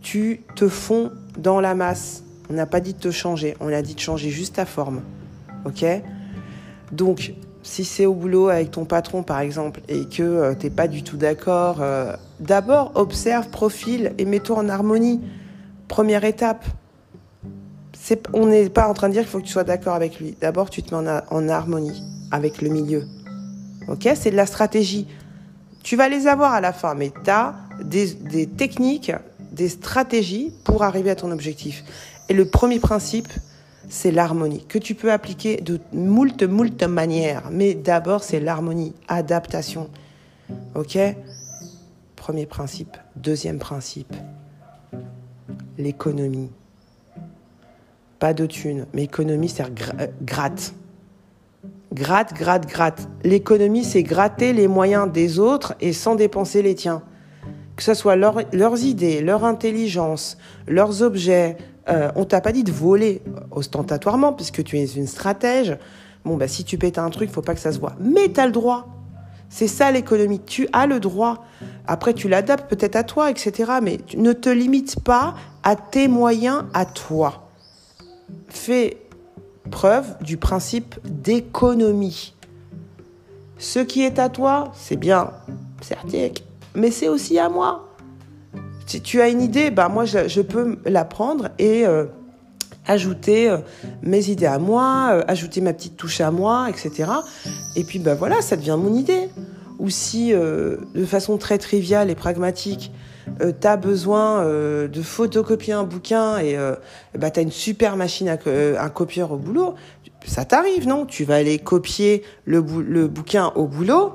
Tu 0.00 0.42
te 0.56 0.68
fonds 0.68 1.12
dans 1.38 1.60
la 1.60 1.74
masse. 1.74 2.24
On 2.50 2.54
n'a 2.54 2.66
pas 2.66 2.80
dit 2.80 2.94
de 2.94 2.98
te 2.98 3.10
changer, 3.10 3.56
on 3.60 3.72
a 3.72 3.82
dit 3.82 3.94
de 3.94 4.00
changer 4.00 4.30
juste 4.30 4.56
ta 4.56 4.66
forme. 4.66 5.02
Ok? 5.64 5.84
Donc, 6.92 7.32
si 7.64 7.84
c'est 7.84 8.06
au 8.06 8.14
boulot 8.14 8.50
avec 8.50 8.70
ton 8.70 8.84
patron 8.84 9.22
par 9.22 9.40
exemple 9.40 9.80
et 9.88 10.04
que 10.04 10.22
euh, 10.22 10.54
t'es 10.54 10.70
pas 10.70 10.86
du 10.86 11.02
tout 11.02 11.16
d'accord, 11.16 11.78
euh, 11.80 12.14
d'abord 12.38 12.92
observe, 12.94 13.48
profile 13.48 14.12
et 14.18 14.26
mets-toi 14.26 14.58
en 14.58 14.68
harmonie. 14.68 15.20
Première 15.88 16.24
étape. 16.24 16.64
on 18.34 18.46
n'est 18.46 18.68
pas 18.68 18.86
en 18.86 18.94
train 18.94 19.08
de 19.08 19.14
dire 19.14 19.22
qu'il 19.22 19.30
faut 19.30 19.38
que 19.40 19.46
tu 19.46 19.52
sois 19.52 19.64
d'accord 19.64 19.94
avec 19.94 20.20
lui. 20.20 20.36
D'abord, 20.40 20.70
tu 20.70 20.82
te 20.82 20.94
mets 20.94 21.10
en, 21.30 21.48
harmonie 21.48 22.02
avec 22.30 22.60
le 22.60 22.68
milieu. 22.68 23.04
Ok? 23.88 24.08
C'est 24.14 24.30
de 24.30 24.36
la 24.36 24.46
stratégie. 24.46 25.06
Tu 25.82 25.96
vas 25.96 26.08
les 26.08 26.26
avoir 26.26 26.52
à 26.52 26.60
la 26.60 26.72
fin, 26.72 26.94
mais 26.94 27.12
tu 27.24 27.30
as 27.30 27.54
des, 27.82 28.14
des 28.14 28.46
techniques, 28.46 29.12
des 29.52 29.68
stratégies 29.68 30.52
pour 30.64 30.82
arriver 30.82 31.10
à 31.10 31.16
ton 31.16 31.30
objectif. 31.30 31.82
Et 32.28 32.34
le 32.34 32.46
premier 32.46 32.78
principe, 32.78 33.28
c'est 33.88 34.10
l'harmonie, 34.10 34.64
que 34.66 34.78
tu 34.78 34.94
peux 34.94 35.12
appliquer 35.12 35.56
de 35.56 35.80
moult, 35.92 36.42
moult 36.42 36.82
manières. 36.84 37.48
Mais 37.50 37.74
d'abord, 37.74 38.22
c'est 38.22 38.40
l'harmonie, 38.40 38.94
adaptation. 39.08 39.88
Ok? 40.74 40.98
Premier 42.16 42.46
principe. 42.46 42.96
Deuxième 43.16 43.58
principe, 43.58 44.14
l'économie. 45.78 46.50
Pas 48.18 48.34
de 48.34 48.46
thunes, 48.46 48.86
mais 48.94 49.04
économie, 49.04 49.48
c'est 49.48 49.64
euh, 49.64 50.06
gratte. 50.22 50.74
Gratte, 51.92 52.32
gratte, 52.32 52.66
gratte. 52.66 53.08
L'économie, 53.22 53.84
c'est 53.84 54.02
gratter 54.02 54.52
les 54.52 54.66
moyens 54.66 55.10
des 55.10 55.38
autres 55.38 55.74
et 55.80 55.92
sans 55.92 56.14
dépenser 56.14 56.62
les 56.62 56.74
tiens. 56.74 57.02
Que 57.76 57.82
ce 57.82 57.94
soit 57.94 58.16
leurs 58.16 58.84
idées, 58.84 59.20
leur 59.20 59.44
intelligence, 59.44 60.38
leurs 60.66 61.02
objets, 61.02 61.56
euh, 61.88 62.10
on 62.16 62.24
t'a 62.24 62.40
pas 62.40 62.52
dit 62.52 62.64
de 62.64 62.72
voler 62.72 63.22
ostentatoirement 63.50 64.32
puisque 64.32 64.62
tu 64.64 64.78
es 64.78 64.84
une 64.84 65.06
stratège. 65.06 65.76
Bon, 66.24 66.36
bah, 66.36 66.48
si 66.48 66.64
tu 66.64 66.78
pètes 66.78 66.98
un 66.98 67.10
truc, 67.10 67.30
faut 67.30 67.42
pas 67.42 67.54
que 67.54 67.60
ça 67.60 67.72
se 67.72 67.78
voit. 67.78 67.94
Mais 68.00 68.32
tu 68.32 68.40
as 68.40 68.46
le 68.46 68.52
droit. 68.52 68.88
C'est 69.50 69.68
ça 69.68 69.90
l'économie. 69.90 70.40
Tu 70.40 70.68
as 70.72 70.86
le 70.86 70.98
droit. 71.00 71.44
Après, 71.86 72.14
tu 72.14 72.28
l'adaptes 72.28 72.68
peut-être 72.68 72.96
à 72.96 73.04
toi, 73.04 73.30
etc. 73.30 73.72
Mais 73.82 73.98
tu 73.98 74.16
ne 74.16 74.32
te 74.32 74.48
limites 74.48 75.00
pas 75.00 75.34
à 75.62 75.76
tes 75.76 76.08
moyens 76.08 76.64
à 76.72 76.86
toi. 76.86 77.50
Fais 78.48 78.96
preuve 79.70 80.16
du 80.22 80.36
principe 80.36 80.96
d'économie. 81.04 82.34
Ce 83.58 83.78
qui 83.78 84.02
est 84.02 84.18
à 84.18 84.28
toi, 84.28 84.72
c'est 84.74 84.96
bien, 84.96 85.30
certes, 85.80 86.06
mais 86.74 86.90
c'est 86.90 87.08
aussi 87.08 87.38
à 87.38 87.48
moi. 87.48 87.83
Si 88.86 89.00
tu 89.00 89.20
as 89.20 89.28
une 89.28 89.40
idée, 89.40 89.70
bah 89.70 89.88
moi 89.88 90.04
je, 90.04 90.40
peux 90.40 90.76
la 90.84 91.04
prendre 91.04 91.48
et 91.58 91.86
euh, 91.86 92.04
ajouter 92.86 93.48
euh, 93.48 93.58
mes 94.02 94.28
idées 94.28 94.46
à 94.46 94.58
moi, 94.58 95.10
euh, 95.12 95.22
ajouter 95.26 95.60
ma 95.60 95.72
petite 95.72 95.96
touche 95.96 96.20
à 96.20 96.30
moi, 96.30 96.68
etc. 96.68 97.10
Et 97.76 97.84
puis 97.84 97.98
bah 97.98 98.14
voilà, 98.14 98.42
ça 98.42 98.56
devient 98.56 98.76
mon 98.78 98.94
idée. 98.94 99.28
Ou 99.80 99.90
si 99.90 100.32
de 100.32 101.04
façon 101.04 101.36
très 101.36 101.58
triviale 101.58 102.08
et 102.08 102.14
pragmatique, 102.14 102.92
tu 103.40 103.66
as 103.66 103.76
besoin 103.76 104.44
de 104.44 105.02
photocopier 105.02 105.72
un 105.72 105.82
bouquin 105.82 106.38
et 106.38 106.56
bah, 107.18 107.32
tu 107.32 107.40
as 107.40 107.42
une 107.42 107.50
super 107.50 107.96
machine 107.96 108.28
à 108.28 108.38
un 108.80 108.88
copieur 108.88 109.32
au 109.32 109.36
boulot, 109.36 109.74
ça 110.24 110.44
t'arrive, 110.44 110.86
non? 110.86 111.06
Tu 111.06 111.24
vas 111.24 111.34
aller 111.34 111.58
copier 111.58 112.22
le 112.44 112.62
bouquin 113.08 113.50
au 113.56 113.66
boulot 113.66 114.12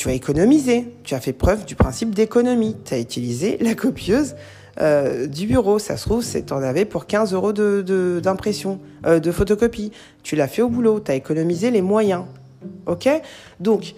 tu 0.00 0.08
as 0.08 0.14
économisé. 0.14 0.86
Tu 1.04 1.14
as 1.14 1.20
fait 1.20 1.34
preuve 1.34 1.66
du 1.66 1.74
principe 1.74 2.14
d'économie. 2.14 2.74
Tu 2.86 2.94
as 2.94 2.98
utilisé 2.98 3.58
la 3.60 3.74
copieuse 3.74 4.34
euh, 4.80 5.26
du 5.26 5.46
bureau. 5.46 5.78
Ça 5.78 5.98
se 5.98 6.08
trouve, 6.08 6.22
c'est 6.22 6.52
en 6.52 6.62
avais 6.62 6.86
pour 6.86 7.06
15 7.06 7.34
euros 7.34 7.52
d'impression, 7.52 8.80
de, 9.04 9.18
de, 9.18 9.30
photocopie. 9.30 9.92
Tu 10.22 10.36
l'as 10.36 10.48
fait 10.48 10.62
au 10.62 10.70
boulot. 10.70 11.00
Tu 11.00 11.10
as 11.10 11.16
économisé 11.16 11.70
les 11.70 11.82
moyens. 11.82 12.24
OK? 12.86 13.10
Donc, 13.60 13.94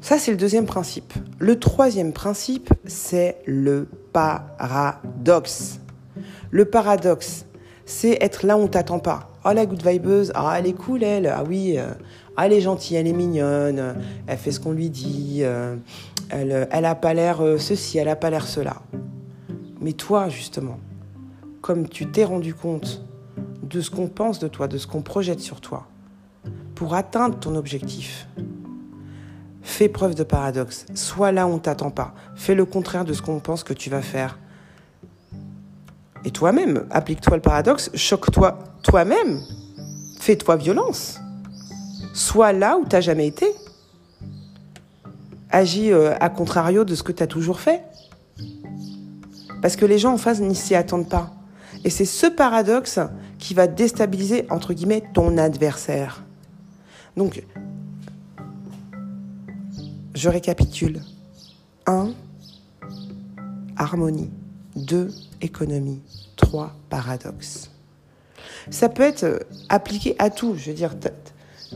Ça, 0.00 0.18
c'est 0.18 0.30
le 0.30 0.38
deuxième 0.38 0.64
principe. 0.64 1.12
Le 1.38 1.58
troisième 1.58 2.14
principe, 2.14 2.72
c'est 2.86 3.36
le 3.44 3.86
paradoxe. 4.14 5.80
Le 6.50 6.64
paradoxe, 6.64 7.44
c'est 7.84 8.16
être 8.22 8.46
là 8.46 8.56
où 8.56 8.60
on 8.60 8.68
t'attend 8.68 8.98
pas. 8.98 9.30
Oh, 9.44 9.50
la 9.52 9.66
good 9.66 9.86
vibeuse, 9.86 10.32
ah, 10.34 10.56
elle 10.58 10.66
est 10.66 10.72
cool, 10.72 11.02
elle. 11.04 11.26
Ah 11.26 11.44
oui, 11.46 11.74
euh, 11.76 11.88
elle 12.38 12.52
est 12.52 12.60
gentille, 12.60 12.96
elle 12.96 13.06
est 13.06 13.12
mignonne, 13.12 13.96
elle 14.26 14.38
fait 14.38 14.50
ce 14.50 14.60
qu'on 14.60 14.72
lui 14.72 14.90
dit, 14.90 15.40
euh, 15.42 15.76
elle, 16.30 16.68
elle 16.70 16.96
pas 17.00 17.14
l'air 17.14 17.40
euh, 17.40 17.58
ceci, 17.58 17.98
elle 17.98 18.08
a 18.08 18.16
pas 18.16 18.30
l'air 18.30 18.46
cela. 18.46 18.82
Mais 19.80 19.92
toi, 19.92 20.28
justement, 20.28 20.78
comme 21.60 21.88
tu 21.88 22.10
t'es 22.10 22.24
rendu 22.24 22.54
compte 22.54 23.02
de 23.62 23.80
ce 23.80 23.90
qu'on 23.90 24.08
pense 24.08 24.38
de 24.38 24.48
toi, 24.48 24.68
de 24.68 24.78
ce 24.78 24.86
qu'on 24.86 25.02
projette 25.02 25.40
sur 25.40 25.60
toi, 25.60 25.86
pour 26.74 26.94
atteindre 26.94 27.38
ton 27.38 27.54
objectif, 27.54 28.28
fais 29.62 29.88
preuve 29.88 30.14
de 30.14 30.24
paradoxe. 30.24 30.86
Sois 30.94 31.32
là 31.32 31.46
où 31.46 31.50
on 31.50 31.58
t'attend 31.58 31.90
pas. 31.90 32.14
Fais 32.34 32.54
le 32.54 32.64
contraire 32.64 33.04
de 33.04 33.12
ce 33.12 33.22
qu'on 33.22 33.40
pense 33.40 33.64
que 33.64 33.72
tu 33.72 33.90
vas 33.90 34.02
faire. 34.02 34.38
Et 36.24 36.30
toi-même, 36.30 36.86
applique-toi 36.90 37.36
le 37.36 37.42
paradoxe, 37.42 37.90
choque-toi 37.94 38.58
toi-même, 38.82 39.40
fais-toi 40.18 40.56
violence. 40.56 41.20
Sois 42.14 42.52
là 42.52 42.78
où 42.78 42.84
tu 42.84 42.94
n'as 42.94 43.00
jamais 43.00 43.26
été. 43.26 43.46
Agis 45.50 45.92
euh, 45.92 46.14
à 46.20 46.30
contrario 46.30 46.84
de 46.84 46.94
ce 46.94 47.02
que 47.02 47.10
tu 47.10 47.22
as 47.22 47.26
toujours 47.26 47.60
fait. 47.60 47.82
Parce 49.60 49.74
que 49.74 49.84
les 49.84 49.98
gens 49.98 50.14
en 50.14 50.16
face 50.16 50.40
n'y 50.40 50.54
s'y 50.54 50.76
attendent 50.76 51.08
pas. 51.08 51.34
Et 51.84 51.90
c'est 51.90 52.04
ce 52.04 52.28
paradoxe 52.28 53.00
qui 53.38 53.52
va 53.52 53.66
déstabiliser, 53.66 54.46
entre 54.48 54.74
guillemets, 54.74 55.02
ton 55.12 55.36
adversaire. 55.38 56.22
Donc, 57.16 57.44
je 60.14 60.28
récapitule. 60.28 61.00
1. 61.86 62.10
Harmonie. 63.76 64.30
2. 64.76 65.12
Économie. 65.40 66.00
3. 66.36 66.76
Paradoxe. 66.88 67.70
Ça 68.70 68.88
peut 68.88 69.02
être 69.02 69.24
euh, 69.24 69.38
appliqué 69.68 70.14
à 70.20 70.30
tout. 70.30 70.54
Je 70.56 70.70
veux 70.70 70.76
dire, 70.76 70.94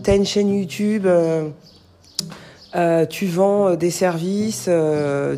tu 0.03 0.11
as 0.11 0.15
une 0.15 0.27
chaîne 0.27 0.49
YouTube, 0.53 1.07
euh, 1.07 1.49
euh, 2.75 3.07
tu 3.07 3.27
vends 3.27 3.75
des 3.75 3.91
services, 3.91 4.69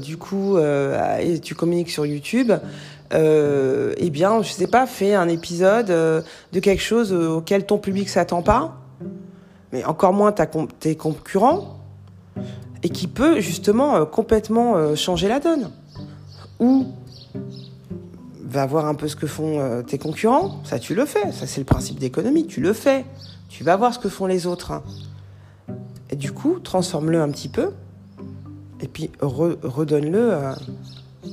du 0.03 0.17
coup, 0.17 0.59
et 0.59 1.41
tu 1.41 1.55
communiques 1.55 1.91
sur 1.91 2.07
YouTube. 2.07 2.53
eh 3.13 4.11
bien, 4.11 4.43
je 4.43 4.53
sais 4.53 4.67
pas, 4.67 4.87
fais 4.87 5.15
un 5.15 5.29
épisode 5.29 5.87
de 5.87 6.61
quelque 6.61 6.83
chose 6.83 7.13
auquel 7.13 7.67
ton 7.67 7.79
public 7.79 8.09
s'attend 8.09 8.43
pas, 8.43 8.81
mais 9.73 9.85
encore 9.85 10.13
moins 10.13 10.33
tes 10.33 10.97
concurrents 10.97 11.81
et 12.83 12.89
qui 12.89 13.07
peut 13.07 13.41
justement 13.41 13.97
euh, 13.97 14.05
complètement 14.05 14.77
euh, 14.77 14.95
changer 14.95 15.29
la 15.29 15.41
donne. 15.41 15.71
Ou 16.59 16.87
va 18.43 18.67
voir 18.67 18.87
un 18.87 18.95
peu 18.95 19.09
ce 19.09 19.17
que 19.17 19.27
font 19.27 19.61
euh, 19.61 19.83
tes 19.83 19.99
concurrents, 19.99 20.61
ça 20.65 20.79
tu 20.79 20.95
le 20.95 21.07
fais, 21.07 21.31
ça 21.33 21.47
c'est 21.47 21.61
le 21.61 21.67
principe 21.67 21.99
d'économie, 21.99 22.47
tu 22.47 22.61
le 22.61 22.73
fais, 22.73 23.05
tu 23.51 23.65
vas 23.65 23.77
voir 23.77 23.93
ce 23.93 23.99
que 23.99 24.09
font 24.09 24.27
les 24.27 24.47
autres. 24.47 24.71
Hein. 24.71 24.83
Et 26.09 26.17
du 26.17 26.33
coup, 26.33 26.61
transforme-le 26.61 27.21
un 27.21 27.29
petit 27.31 27.49
peu, 27.49 27.73
et 28.81 28.89
puis 28.89 29.11
redonne-le 29.21 30.33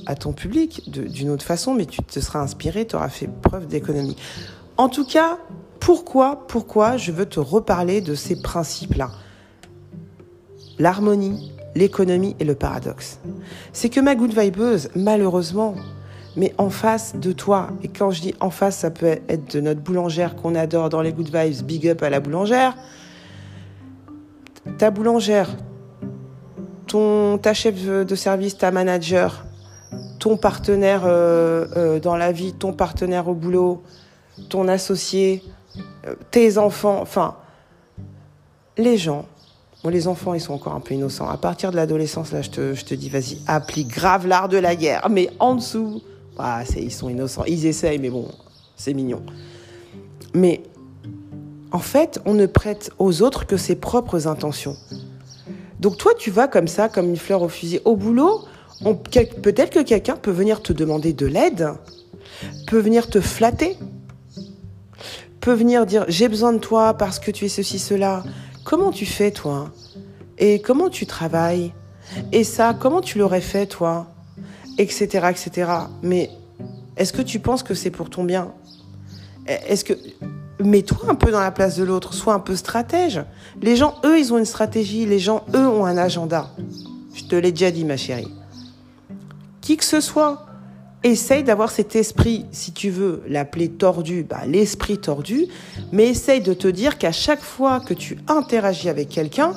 à, 0.06 0.14
ton 0.16 0.32
public 0.32 0.90
d'une 0.90 1.30
autre 1.30 1.44
façon, 1.44 1.72
mais 1.72 1.86
tu 1.86 2.02
te 2.02 2.20
seras 2.20 2.40
inspiré, 2.40 2.86
tu 2.86 2.96
auras 2.96 3.08
fait 3.08 3.28
preuve 3.28 3.66
d'économie. 3.66 4.16
En 4.76 4.88
tout 4.88 5.06
cas, 5.06 5.38
pourquoi, 5.80 6.46
pourquoi 6.46 6.96
je 6.96 7.12
veux 7.12 7.24
te 7.24 7.40
reparler 7.40 8.00
de 8.00 8.14
ces 8.14 8.42
principes-là? 8.42 9.10
L'harmonie, 10.78 11.52
l'économie 11.74 12.36
et 12.38 12.44
le 12.44 12.54
paradoxe. 12.54 13.18
C'est 13.72 13.88
que 13.88 14.00
ma 14.00 14.14
good 14.14 14.38
vibeuse, 14.38 14.90
malheureusement, 14.94 15.74
mais 16.36 16.54
en 16.58 16.70
face 16.70 17.16
de 17.16 17.32
toi, 17.32 17.68
et 17.82 17.88
quand 17.88 18.10
je 18.10 18.20
dis 18.20 18.34
en 18.40 18.50
face, 18.50 18.78
ça 18.78 18.90
peut 18.90 19.18
être 19.28 19.54
de 19.54 19.60
notre 19.60 19.80
boulangère 19.80 20.36
qu'on 20.36 20.54
adore 20.54 20.88
dans 20.88 21.02
les 21.02 21.12
good 21.12 21.34
vibes, 21.34 21.64
big 21.64 21.88
up 21.88 22.02
à 22.02 22.10
la 22.10 22.20
boulangère, 22.20 22.76
ta 24.78 24.90
boulangère, 24.90 25.50
ton, 26.86 27.38
ta 27.38 27.54
chef 27.54 27.84
de 27.84 28.14
service, 28.14 28.56
ta 28.56 28.70
manager, 28.70 29.44
ton 30.18 30.36
partenaire 30.36 31.02
euh, 31.04 31.66
euh, 31.76 32.00
dans 32.00 32.16
la 32.16 32.32
vie, 32.32 32.52
ton 32.52 32.72
partenaire 32.72 33.28
au 33.28 33.34
boulot, 33.34 33.82
ton 34.48 34.68
associé, 34.68 35.42
euh, 36.06 36.14
tes 36.30 36.58
enfants, 36.58 36.98
enfin, 37.00 37.36
les 38.76 38.96
gens 38.96 39.26
Bon, 39.84 39.90
les 39.90 40.08
enfants, 40.08 40.34
ils 40.34 40.40
sont 40.40 40.54
encore 40.54 40.74
un 40.74 40.80
peu 40.80 40.94
innocents. 40.94 41.28
À 41.28 41.36
partir 41.36 41.70
de 41.70 41.76
l'adolescence, 41.76 42.32
là, 42.32 42.42
je 42.42 42.50
te, 42.50 42.74
je 42.74 42.84
te 42.84 42.94
dis, 42.94 43.08
vas-y, 43.08 43.38
applique 43.46 43.86
grave 43.86 44.26
l'art 44.26 44.48
de 44.48 44.58
la 44.58 44.74
guerre. 44.74 45.08
Mais 45.08 45.30
en 45.38 45.54
dessous, 45.54 46.02
bah, 46.38 46.62
ils 46.76 46.92
sont 46.92 47.08
innocents. 47.08 47.44
Ils 47.44 47.66
essayent, 47.66 47.98
mais 47.98 48.10
bon, 48.10 48.28
c'est 48.76 48.94
mignon. 48.94 49.22
Mais 50.34 50.62
en 51.72 51.80
fait, 51.80 52.20
on 52.24 52.34
ne 52.34 52.46
prête 52.46 52.90
aux 52.98 53.22
autres 53.22 53.46
que 53.46 53.56
ses 53.56 53.74
propres 53.74 54.26
intentions. 54.26 54.76
Donc 55.80 55.98
toi, 55.98 56.12
tu 56.16 56.30
vas 56.30 56.48
comme 56.48 56.68
ça, 56.68 56.88
comme 56.88 57.08
une 57.08 57.16
fleur 57.16 57.42
au 57.42 57.48
fusil. 57.48 57.80
Au 57.84 57.96
boulot, 57.96 58.44
peut-être 58.82 59.70
que 59.70 59.82
quelqu'un 59.82 60.16
peut 60.16 60.30
venir 60.30 60.62
te 60.62 60.72
demander 60.72 61.12
de 61.12 61.26
l'aide, 61.26 61.72
peut 62.66 62.78
venir 62.78 63.08
te 63.10 63.20
flatter, 63.20 63.76
peut 65.40 65.52
venir 65.52 65.86
dire 65.86 66.04
j'ai 66.08 66.28
besoin 66.28 66.52
de 66.52 66.58
toi 66.58 66.94
parce 66.94 67.18
que 67.18 67.30
tu 67.30 67.44
es 67.44 67.48
ceci, 67.48 67.78
cela. 67.78 68.22
Comment 68.64 68.92
tu 68.92 69.06
fais, 69.06 69.30
toi? 69.30 69.70
Et 70.38 70.60
comment 70.60 70.88
tu 70.88 71.06
travailles? 71.06 71.72
Et 72.32 72.44
ça, 72.44 72.76
comment 72.78 73.00
tu 73.00 73.18
l'aurais 73.18 73.40
fait, 73.40 73.66
toi? 73.66 74.06
Etc., 74.78 75.04
etc. 75.30 75.70
Mais 76.02 76.30
est-ce 76.96 77.12
que 77.12 77.22
tu 77.22 77.40
penses 77.40 77.62
que 77.62 77.74
c'est 77.74 77.90
pour 77.90 78.10
ton 78.10 78.24
bien? 78.24 78.52
Est-ce 79.46 79.84
que... 79.84 79.94
Mets-toi 80.60 80.98
un 81.08 81.14
peu 81.14 81.30
dans 81.30 81.38
la 81.38 81.52
place 81.52 81.76
de 81.76 81.84
l'autre, 81.84 82.14
sois 82.14 82.34
un 82.34 82.40
peu 82.40 82.56
stratège. 82.56 83.22
Les 83.62 83.76
gens, 83.76 83.94
eux, 84.04 84.18
ils 84.18 84.32
ont 84.32 84.38
une 84.38 84.44
stratégie, 84.44 85.06
les 85.06 85.20
gens, 85.20 85.44
eux, 85.54 85.68
ont 85.68 85.86
un 85.86 85.96
agenda. 85.96 86.50
Je 87.14 87.24
te 87.24 87.36
l'ai 87.36 87.52
déjà 87.52 87.70
dit, 87.70 87.84
ma 87.84 87.96
chérie. 87.96 88.26
Qui 89.60 89.76
que 89.76 89.84
ce 89.84 90.00
soit, 90.00 90.46
essaye 91.04 91.44
d'avoir 91.44 91.70
cet 91.70 91.94
esprit, 91.94 92.46
si 92.50 92.72
tu 92.72 92.90
veux 92.90 93.22
l'appeler 93.28 93.68
tordu, 93.68 94.24
bah, 94.28 94.46
l'esprit 94.46 94.98
tordu, 94.98 95.46
mais 95.92 96.08
essaye 96.08 96.40
de 96.40 96.54
te 96.54 96.68
dire 96.68 96.98
qu'à 96.98 97.12
chaque 97.12 97.42
fois 97.42 97.80
que 97.80 97.94
tu 97.94 98.18
interagis 98.26 98.88
avec 98.88 99.08
quelqu'un, 99.08 99.52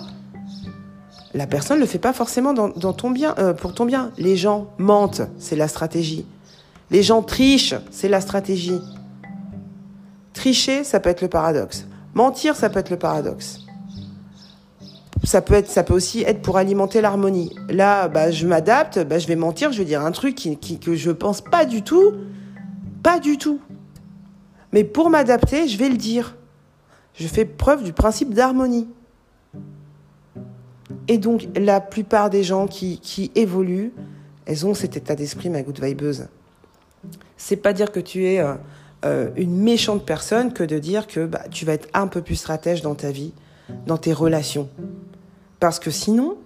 la 1.33 1.47
personne 1.47 1.77
ne 1.77 1.81
le 1.81 1.87
fait 1.87 1.99
pas 1.99 2.13
forcément 2.13 2.53
euh, 2.57 3.53
pour 3.53 3.73
ton 3.73 3.85
bien. 3.85 4.11
Les 4.17 4.35
gens 4.35 4.67
mentent, 4.77 5.21
c'est 5.37 5.55
la 5.55 5.67
stratégie. 5.67 6.25
Les 6.89 7.03
gens 7.03 7.21
trichent, 7.21 7.75
c'est 7.89 8.09
la 8.09 8.21
stratégie. 8.21 8.81
Tricher, 10.33 10.83
ça 10.83 10.99
peut 10.99 11.09
être 11.09 11.21
le 11.21 11.29
paradoxe. 11.29 11.85
Mentir, 12.13 12.55
ça 12.55 12.69
peut 12.69 12.79
être 12.79 12.89
le 12.89 12.97
paradoxe 12.97 13.61
ça 15.23 15.41
peut 15.41 15.93
aussi 15.93 16.23
être 16.23 16.41
pour 16.41 16.57
alimenter 16.57 17.01
l'harmonie. 17.01 17.55
Là, 17.69 18.07
bah, 18.07 18.31
je 18.31 18.47
m'adapte, 18.47 18.99
bah, 18.99 19.19
je 19.19 19.27
vais 19.27 19.35
mentir, 19.35 19.71
je 19.71 19.77
vais 19.77 19.85
dire 19.85 20.01
un 20.01 20.11
truc 20.11 20.37
que 20.81 20.95
je 20.95 21.11
pense 21.11 21.41
pas 21.41 21.65
du 21.65 21.83
tout, 21.83 22.13
pas 23.03 23.19
du 23.19 23.37
tout. 23.37 23.59
Mais 24.73 24.83
pour 24.83 25.09
m'adapter, 25.09 25.67
je 25.67 25.77
vais 25.77 25.89
le 25.89 25.97
dire. 25.97 26.35
Je 27.13 27.27
fais 27.27 27.45
preuve 27.45 27.83
du 27.83 27.93
principe 27.93 28.33
d'harmonie. 28.33 28.87
Et 31.07 31.17
donc, 31.17 31.47
la 31.55 31.81
plupart 31.81 32.29
des 32.29 32.43
gens 32.43 32.67
qui, 32.67 32.99
qui 32.99 33.31
évoluent, 33.35 33.93
elles 34.45 34.65
ont 34.65 34.73
cet 34.73 34.97
état 34.97 35.15
d'esprit, 35.15 35.49
ma 35.49 35.61
good 35.61 35.81
vibeuse. 35.81 36.27
C'est 37.37 37.57
pas 37.57 37.73
dire 37.73 37.91
que 37.91 37.99
tu 37.99 38.25
es 38.25 38.39
euh, 38.39 38.53
euh, 39.05 39.29
une 39.35 39.57
méchante 39.57 40.05
personne 40.05 40.53
que 40.53 40.63
de 40.63 40.77
dire 40.77 41.07
que 41.07 41.25
bah, 41.25 41.41
tu 41.49 41.65
vas 41.65 41.73
être 41.73 41.87
un 41.93 42.07
peu 42.07 42.21
plus 42.21 42.35
stratège 42.35 42.81
dans 42.81 42.95
ta 42.95 43.11
vie, 43.11 43.33
dans 43.87 43.97
tes 43.97 44.13
relations. 44.13 44.69
Parce 45.59 45.79
que 45.79 45.91
sinon, 45.91 46.37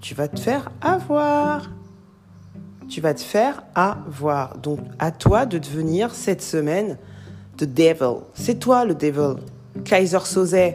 tu 0.00 0.14
vas 0.14 0.28
te 0.28 0.40
faire 0.40 0.70
avoir. 0.80 1.70
Tu 2.88 3.00
vas 3.00 3.14
te 3.14 3.20
faire 3.20 3.62
avoir. 3.74 4.58
Donc, 4.58 4.80
à 4.98 5.10
toi 5.10 5.46
de 5.46 5.58
devenir 5.58 6.14
cette 6.14 6.42
semaine 6.42 6.98
the 7.58 7.64
devil. 7.64 8.22
C'est 8.34 8.58
toi 8.58 8.84
le 8.84 8.94
devil. 8.94 9.36
Kaiser 9.84 10.20
Soze. 10.24 10.74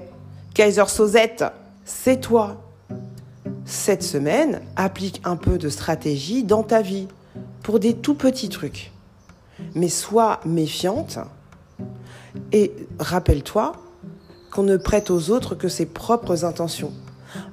Kaiser 0.54 0.88
Sozette. 0.88 1.44
C'est 1.86 2.20
toi. 2.20 2.58
Cette 3.64 4.04
semaine, 4.04 4.62
applique 4.76 5.22
un 5.24 5.36
peu 5.36 5.58
de 5.58 5.70
stratégie 5.70 6.44
dans 6.44 6.64
ta 6.64 6.82
vie 6.82 7.08
pour 7.64 7.80
des 7.80 7.94
tout 7.94 8.16
petits 8.16 8.50
trucs. 8.50 8.92
Mais 9.76 9.90
sois 9.90 10.40
méfiante 10.46 11.20
et 12.52 12.74
rappelle-toi 13.00 13.74
qu'on 14.52 14.64
ne 14.64 14.78
prête 14.78 15.10
aux 15.12 15.30
autres 15.30 15.56
que 15.56 15.68
ses 15.68 15.86
propres 15.86 16.44
intentions. 16.44 16.92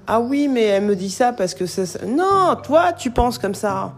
Ah 0.07 0.21
oui, 0.21 0.49
mais 0.49 0.63
elle 0.63 0.85
me 0.85 0.97
dit 0.97 1.11
ça 1.11 1.33
parce 1.33 1.55
que 1.55 1.67
ça... 1.67 1.83
Non, 2.07 2.57
toi, 2.63 2.93
tu 2.93 3.11
penses 3.11 3.39
comme 3.39 3.55
ça. 3.55 3.95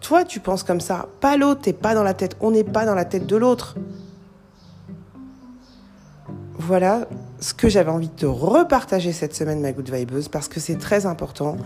Toi, 0.00 0.24
tu 0.24 0.40
penses 0.40 0.62
comme 0.62 0.80
ça. 0.80 1.06
Pas 1.20 1.36
l'autre, 1.36 1.62
t'es 1.62 1.72
pas 1.72 1.94
dans 1.94 2.02
la 2.02 2.14
tête. 2.14 2.36
On 2.40 2.50
n'est 2.50 2.64
pas 2.64 2.86
dans 2.86 2.94
la 2.94 3.04
tête 3.04 3.26
de 3.26 3.36
l'autre. 3.36 3.76
Voilà, 6.54 7.06
ce 7.40 7.54
que 7.54 7.68
j'avais 7.68 7.90
envie 7.90 8.08
de 8.08 8.14
te 8.14 8.26
repartager 8.26 9.12
cette 9.12 9.34
semaine, 9.34 9.60
ma 9.60 9.72
good 9.72 9.90
vibeuse, 9.90 10.28
parce 10.28 10.48
que 10.48 10.60
c'est 10.60 10.76
très 10.76 11.06
important, 11.06 11.56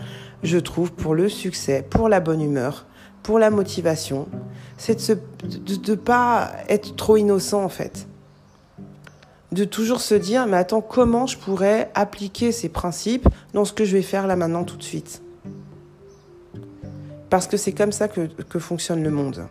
je 0.43 0.59
trouve, 0.59 0.93
pour 0.93 1.15
le 1.15 1.29
succès, 1.29 1.85
pour 1.89 2.09
la 2.09 2.21
bonne 2.21 2.43
humeur, 2.43 2.87
pour 3.23 3.39
la 3.39 3.51
motivation, 3.51 4.29
c'est 4.77 5.11
de 5.45 5.91
ne 5.91 5.95
pas 5.95 6.53
être 6.69 6.97
trop 6.97 7.17
innocent 7.17 7.63
en 7.63 7.69
fait. 7.69 8.07
De 9.53 9.65
toujours 9.65 10.01
se 10.01 10.15
dire, 10.15 10.47
mais 10.47 10.57
attends, 10.57 10.81
comment 10.81 11.27
je 11.27 11.37
pourrais 11.39 11.91
appliquer 11.95 12.53
ces 12.53 12.69
principes 12.69 13.29
dans 13.53 13.65
ce 13.65 13.73
que 13.73 13.85
je 13.85 13.97
vais 13.97 14.03
faire 14.03 14.27
là 14.27 14.35
maintenant 14.35 14.65
tout 14.65 14.77
de 14.77 14.83
suite? 14.83 15.23
Parce 17.31 17.47
que 17.47 17.57
c'est 17.57 17.73
comme 17.73 17.93
ça 17.93 18.09
que, 18.09 18.23
que 18.27 18.59
fonctionne 18.59 19.03
le 19.03 19.11
monde. 19.11 19.47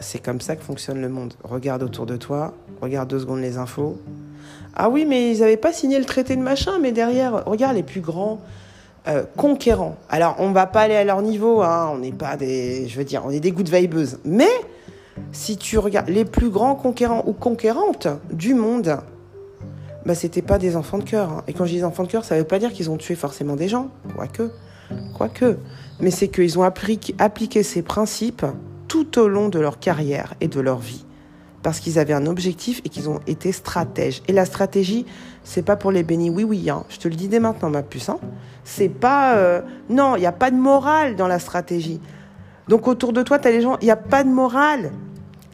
C'est 0.00 0.22
comme 0.22 0.40
ça 0.40 0.56
que 0.56 0.62
fonctionne 0.62 1.00
le 1.00 1.08
monde. 1.08 1.34
Regarde 1.42 1.82
autour 1.82 2.06
de 2.06 2.16
toi, 2.16 2.54
regarde 2.80 3.08
deux 3.08 3.20
secondes 3.20 3.40
les 3.40 3.56
infos. 3.56 3.98
Ah 4.74 4.90
oui, 4.90 5.06
mais 5.06 5.32
ils 5.32 5.40
n'avaient 5.40 5.56
pas 5.56 5.72
signé 5.72 5.98
le 5.98 6.04
traité 6.04 6.36
de 6.36 6.42
machin, 6.42 6.78
mais 6.80 6.92
derrière, 6.92 7.44
regarde 7.46 7.76
les 7.76 7.82
plus 7.82 8.02
grands 8.02 8.40
euh, 9.08 9.24
conquérants. 9.36 9.96
Alors, 10.10 10.36
on 10.38 10.50
va 10.50 10.66
pas 10.66 10.82
aller 10.82 10.96
à 10.96 11.04
leur 11.04 11.22
niveau, 11.22 11.62
hein, 11.62 11.90
on 11.92 11.98
n'est 11.98 12.12
pas 12.12 12.36
des, 12.36 12.86
je 12.88 12.98
veux 12.98 13.04
dire, 13.04 13.22
on 13.24 13.30
est 13.30 13.40
des 13.40 13.52
de 13.52 13.70
vibeuses. 13.70 14.18
Mais 14.24 14.50
si 15.32 15.56
tu 15.56 15.78
regardes 15.78 16.10
les 16.10 16.26
plus 16.26 16.50
grands 16.50 16.74
conquérants 16.74 17.22
ou 17.26 17.32
conquérantes 17.32 18.08
du 18.30 18.52
monde, 18.52 18.98
bah 20.04 20.14
c'était 20.14 20.42
pas 20.42 20.58
des 20.58 20.76
enfants 20.76 20.98
de 20.98 21.04
cœur. 21.04 21.30
Hein. 21.30 21.44
Et 21.48 21.54
quand 21.54 21.64
je 21.64 21.72
dis 21.72 21.84
enfants 21.84 22.02
de 22.02 22.08
cœur, 22.08 22.24
ça 22.24 22.36
veut 22.36 22.44
pas 22.44 22.58
dire 22.58 22.72
qu'ils 22.72 22.90
ont 22.90 22.98
tué 22.98 23.14
forcément 23.14 23.56
des 23.56 23.68
gens, 23.68 23.88
quoique, 24.14 24.50
quoique. 25.16 25.56
Mais 26.00 26.10
c'est 26.10 26.28
qu'ils 26.28 26.58
ont 26.58 26.62
appliqué 26.62 27.62
ces 27.62 27.82
principes 27.82 28.44
tout 28.88 29.18
au 29.18 29.28
long 29.28 29.48
de 29.48 29.58
leur 29.58 29.78
carrière 29.78 30.34
et 30.40 30.48
de 30.48 30.60
leur 30.60 30.78
vie 30.78 31.06
parce 31.66 31.80
qu'ils 31.80 31.98
avaient 31.98 32.12
un 32.12 32.26
objectif 32.26 32.80
et 32.84 32.88
qu'ils 32.88 33.08
ont 33.08 33.18
été 33.26 33.50
stratèges. 33.50 34.22
Et 34.28 34.32
la 34.32 34.44
stratégie, 34.44 35.04
c'est 35.42 35.64
pas 35.64 35.74
pour 35.74 35.90
les 35.90 36.04
bénis 36.04 36.30
oui 36.30 36.44
oui, 36.44 36.70
hein. 36.70 36.84
je 36.88 36.98
te 36.98 37.08
le 37.08 37.16
dis 37.16 37.26
dès 37.26 37.40
maintenant 37.40 37.70
ma 37.70 37.82
puce. 37.82 38.08
Hein. 38.08 38.20
C'est 38.62 38.88
pas 38.88 39.34
euh, 39.34 39.62
non, 39.90 40.14
il 40.14 40.20
n'y 40.20 40.26
a 40.26 40.32
pas 40.32 40.52
de 40.52 40.56
morale 40.56 41.16
dans 41.16 41.26
la 41.26 41.40
stratégie. 41.40 42.00
Donc 42.68 42.86
autour 42.86 43.12
de 43.12 43.20
toi, 43.22 43.40
tu 43.40 43.48
as 43.48 43.50
les 43.50 43.62
gens, 43.62 43.78
il 43.80 43.86
n'y 43.86 43.90
a 43.90 43.96
pas 43.96 44.22
de 44.22 44.28
morale. 44.28 44.92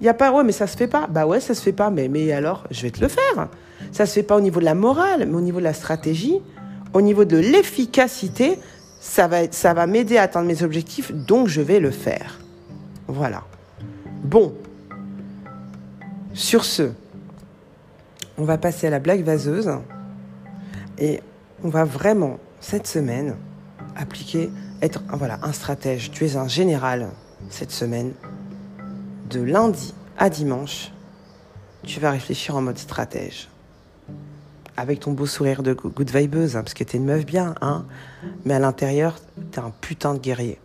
Il 0.01 0.03
n'y 0.03 0.11
a 0.11 0.13
pas 0.13 0.31
ouais, 0.33 0.45
mais 0.45 0.53
ça 0.53 0.67
se 0.67 0.77
fait 0.77 0.87
pas. 0.87 1.07
Bah 1.07 1.25
ouais, 1.25 1.41
ça 1.41 1.55
se 1.55 1.63
fait 1.63 1.73
pas, 1.73 1.89
mais 1.89 2.09
mais 2.09 2.31
alors, 2.33 2.65
je 2.71 2.83
vais 2.83 2.91
te 2.91 3.01
le 3.01 3.09
faire. 3.09 3.49
Ça 3.91 4.05
se 4.05 4.13
fait 4.13 4.23
pas 4.23 4.37
au 4.37 4.43
niveau 4.43 4.61
de 4.61 4.67
la 4.67 4.75
morale, 4.75 5.25
mais 5.27 5.35
au 5.35 5.41
niveau 5.41 5.61
de 5.61 5.65
la 5.65 5.73
stratégie, 5.73 6.43
au 6.93 7.01
niveau 7.01 7.25
de 7.25 7.39
l'efficacité, 7.39 8.59
ça 9.01 9.29
va 9.29 9.51
ça 9.51 9.73
va 9.73 9.87
m'aider 9.87 10.19
à 10.19 10.25
atteindre 10.25 10.47
mes 10.47 10.63
objectifs, 10.63 11.11
donc 11.11 11.49
je 11.49 11.63
vais 11.63 11.81
le 11.81 11.91
faire. 11.91 12.42
Voilà. 13.09 13.45
Bon, 14.25 14.55
sur 16.33 16.65
ce, 16.65 16.93
on 18.39 18.45
va 18.45 18.59
passer 18.59 18.87
à 18.87 18.91
la 18.91 19.01
blague 19.01 19.23
vaseuse 19.23 19.71
et 20.99 21.21
on 21.63 21.69
va 21.69 21.85
vraiment, 21.85 22.39
cette 22.61 22.87
semaine, 22.87 23.37
appliquer, 23.97 24.51
être 24.81 25.03
voilà, 25.13 25.39
un 25.43 25.53
stratège. 25.53 26.11
Tu 26.11 26.25
es 26.25 26.37
un 26.37 26.49
général 26.49 27.11
cette 27.51 27.71
semaine. 27.71 28.13
De 29.31 29.41
lundi 29.41 29.95
à 30.19 30.31
dimanche, 30.31 30.93
tu 31.83 32.01
vas 32.01 32.11
réfléchir 32.11 32.57
en 32.57 32.63
mode 32.63 32.79
stratège. 32.79 33.49
Avec 34.77 35.01
ton 35.01 35.13
beau 35.13 35.27
sourire 35.27 35.63
de 35.63 35.75
good 35.75 36.11
vibeuse, 36.11 36.57
hein, 36.57 36.63
parce 36.63 36.75
que 36.75 36.85
t'es 36.85 36.99
une 36.99 37.05
meuf 37.05 37.27
bien, 37.27 37.55
hein. 37.61 37.85
Mais 38.45 38.55
à 38.55 38.59
l'intérieur, 38.59 39.19
t'es 39.51 39.59
un 39.59 39.73
putain 39.81 40.15
de 40.15 40.19
guerrier. 40.19 40.59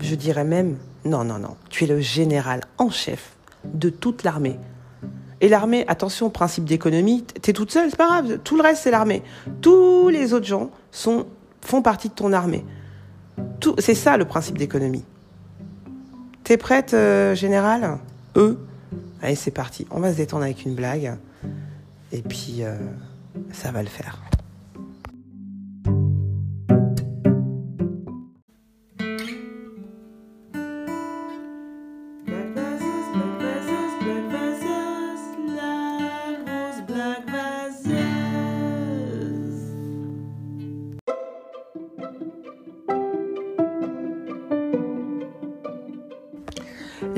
Je 0.00 0.14
dirais 0.14 0.44
même, 0.44 0.76
non, 1.04 1.24
non, 1.24 1.38
non, 1.38 1.56
tu 1.70 1.84
es 1.84 1.86
le 1.86 2.00
général 2.00 2.62
en 2.78 2.90
chef 2.90 3.36
de 3.64 3.90
toute 3.90 4.24
l'armée. 4.24 4.58
Et 5.40 5.48
l'armée, 5.48 5.84
attention, 5.86 6.30
principe 6.30 6.64
d'économie, 6.64 7.22
t'es 7.22 7.52
toute 7.52 7.70
seule, 7.70 7.90
c'est 7.90 7.96
pas 7.96 8.06
grave, 8.06 8.38
tout 8.42 8.56
le 8.56 8.62
reste 8.62 8.82
c'est 8.82 8.90
l'armée. 8.90 9.22
Tous 9.60 10.08
les 10.08 10.32
autres 10.32 10.46
gens 10.46 10.70
sont, 10.90 11.26
font 11.60 11.82
partie 11.82 12.08
de 12.08 12.14
ton 12.14 12.32
armée. 12.32 12.64
C'est 13.78 13.94
ça 13.94 14.16
le 14.16 14.24
principe 14.24 14.58
d'économie. 14.58 15.04
T'es 16.42 16.56
prête, 16.56 16.94
euh, 16.94 17.34
général? 17.34 17.98
Eux 18.36 18.58
Allez, 19.20 19.34
c'est 19.34 19.50
parti. 19.50 19.86
On 19.90 20.00
va 20.00 20.12
se 20.12 20.16
détendre 20.16 20.44
avec 20.44 20.64
une 20.64 20.74
blague. 20.74 21.16
Et 22.12 22.22
puis, 22.22 22.58
euh, 22.60 22.76
ça 23.52 23.72
va 23.72 23.82
le 23.82 23.88
faire. 23.88 24.18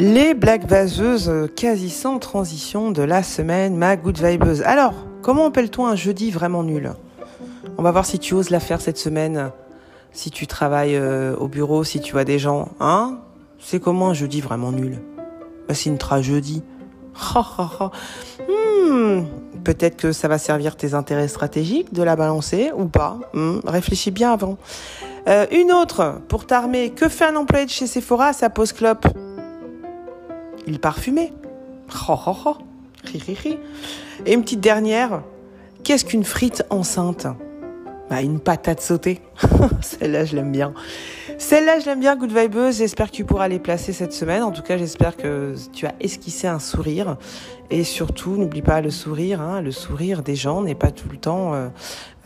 Les 0.01 0.33
blagues 0.33 0.67
vaseuses 0.67 1.29
euh, 1.29 1.47
quasi 1.47 1.91
sans 1.91 2.19
transition 2.19 2.91
de 2.91 3.03
la 3.03 3.23
semaine, 3.23 3.77
ma 3.77 3.97
good 3.97 4.17
vibeuse. 4.19 4.63
Alors, 4.63 4.95
comment 5.21 5.45
appelle-toi 5.45 5.91
un 5.91 5.95
jeudi 5.95 6.31
vraiment 6.31 6.63
nul? 6.63 6.95
On 7.77 7.83
va 7.83 7.91
voir 7.91 8.07
si 8.07 8.19
tu 8.19 8.33
oses 8.33 8.49
la 8.49 8.61
faire 8.61 8.81
cette 8.81 8.97
semaine, 8.97 9.51
si 10.13 10.31
tu 10.31 10.47
travailles 10.47 10.97
euh, 10.97 11.37
au 11.37 11.49
bureau, 11.49 11.85
si 11.85 12.01
tu 12.01 12.13
vois 12.13 12.25
des 12.25 12.39
gens. 12.39 12.71
Hein? 12.81 13.19
C'est 13.59 13.79
comment 13.79 14.09
un 14.09 14.15
jeudi 14.15 14.41
vraiment 14.41 14.73
nul? 14.73 15.03
Bah, 15.69 15.75
C'est 15.75 15.91
une 15.91 15.99
tragédie. 15.99 16.63
Hmm, 18.49 19.25
peut-être 19.63 19.97
que 19.97 20.11
ça 20.11 20.27
va 20.27 20.39
servir 20.39 20.75
tes 20.75 20.95
intérêts 20.95 21.29
stratégiques 21.29 21.93
de 21.93 22.03
la 22.03 22.17
balancer 22.17 22.73
ou 22.75 22.87
pas. 22.87 23.19
Hmm, 23.35 23.59
réfléchis 23.67 24.11
bien 24.11 24.33
avant. 24.33 24.57
Euh, 25.29 25.47
une 25.53 25.71
autre, 25.71 26.21
pour 26.29 26.47
t'armer, 26.47 26.91
que 26.91 27.09
fait 27.09 27.27
un 27.27 27.37
employé 27.37 27.67
de 27.67 27.71
chez 27.71 27.87
Sephora 27.87 28.29
à 28.29 28.33
sa 28.33 28.49
pause 28.49 28.73
clope? 28.73 29.07
Il 30.67 30.81
parfumait. 30.81 31.33
Ho, 32.09 32.13
ho, 32.15 32.37
ho. 32.45 32.57
Et 34.27 34.33
une 34.35 34.43
petite 34.43 34.61
dernière. 34.61 35.23
Qu'est-ce 35.85 36.05
qu'une 36.05 36.25
frite 36.25 36.65
enceinte? 36.71 37.27
Bah, 38.11 38.23
Une 38.23 38.41
patate 38.41 38.81
sautée. 38.81 39.21
Celle-là, 39.81 40.25
je 40.25 40.37
l'aime 40.37 40.53
bien. 40.53 40.75
Celle-là, 41.39 41.79
je 41.81 41.87
l'aime 41.87 42.01
bien, 42.01 42.17
Good 42.17 42.37
Vibeuse. 42.37 42.79
J'espère 42.79 43.11
que 43.11 43.17
tu 43.17 43.25
pourras 43.25 43.49
les 43.49 43.59
placer 43.59 43.93
cette 43.93 44.13
semaine. 44.13 44.43
En 44.43 44.51
tout 44.51 44.63
cas, 44.63 44.77
j'espère 44.77 45.17
que 45.17 45.55
tu 45.73 45.87
as 45.87 45.95
esquissé 46.01 46.47
un 46.47 46.59
sourire. 46.59 47.17
Et 47.71 47.85
surtout, 47.85 48.37
n'oublie 48.37 48.63
pas 48.63 48.81
le 48.81 48.91
sourire. 48.91 49.41
Hein. 49.41 49.63
Le 49.63 49.71
sourire 49.71 50.23
des 50.23 50.35
gens 50.35 50.61
n'est 50.61 50.75
pas 50.75 50.91
tout 50.91 51.09
le 51.09 51.17
temps, 51.17 51.55
euh, 51.55 51.69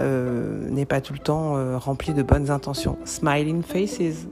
euh, 0.01 0.69
n'est 0.71 0.87
pas 0.87 1.01
tout 1.03 1.13
le 1.13 1.19
temps 1.19 1.57
euh, 1.57 1.77
rempli 1.77 2.15
de 2.15 2.23
bonnes 2.23 2.51
intentions. 2.51 2.97
Smiling 3.05 3.63
faces 3.63 4.27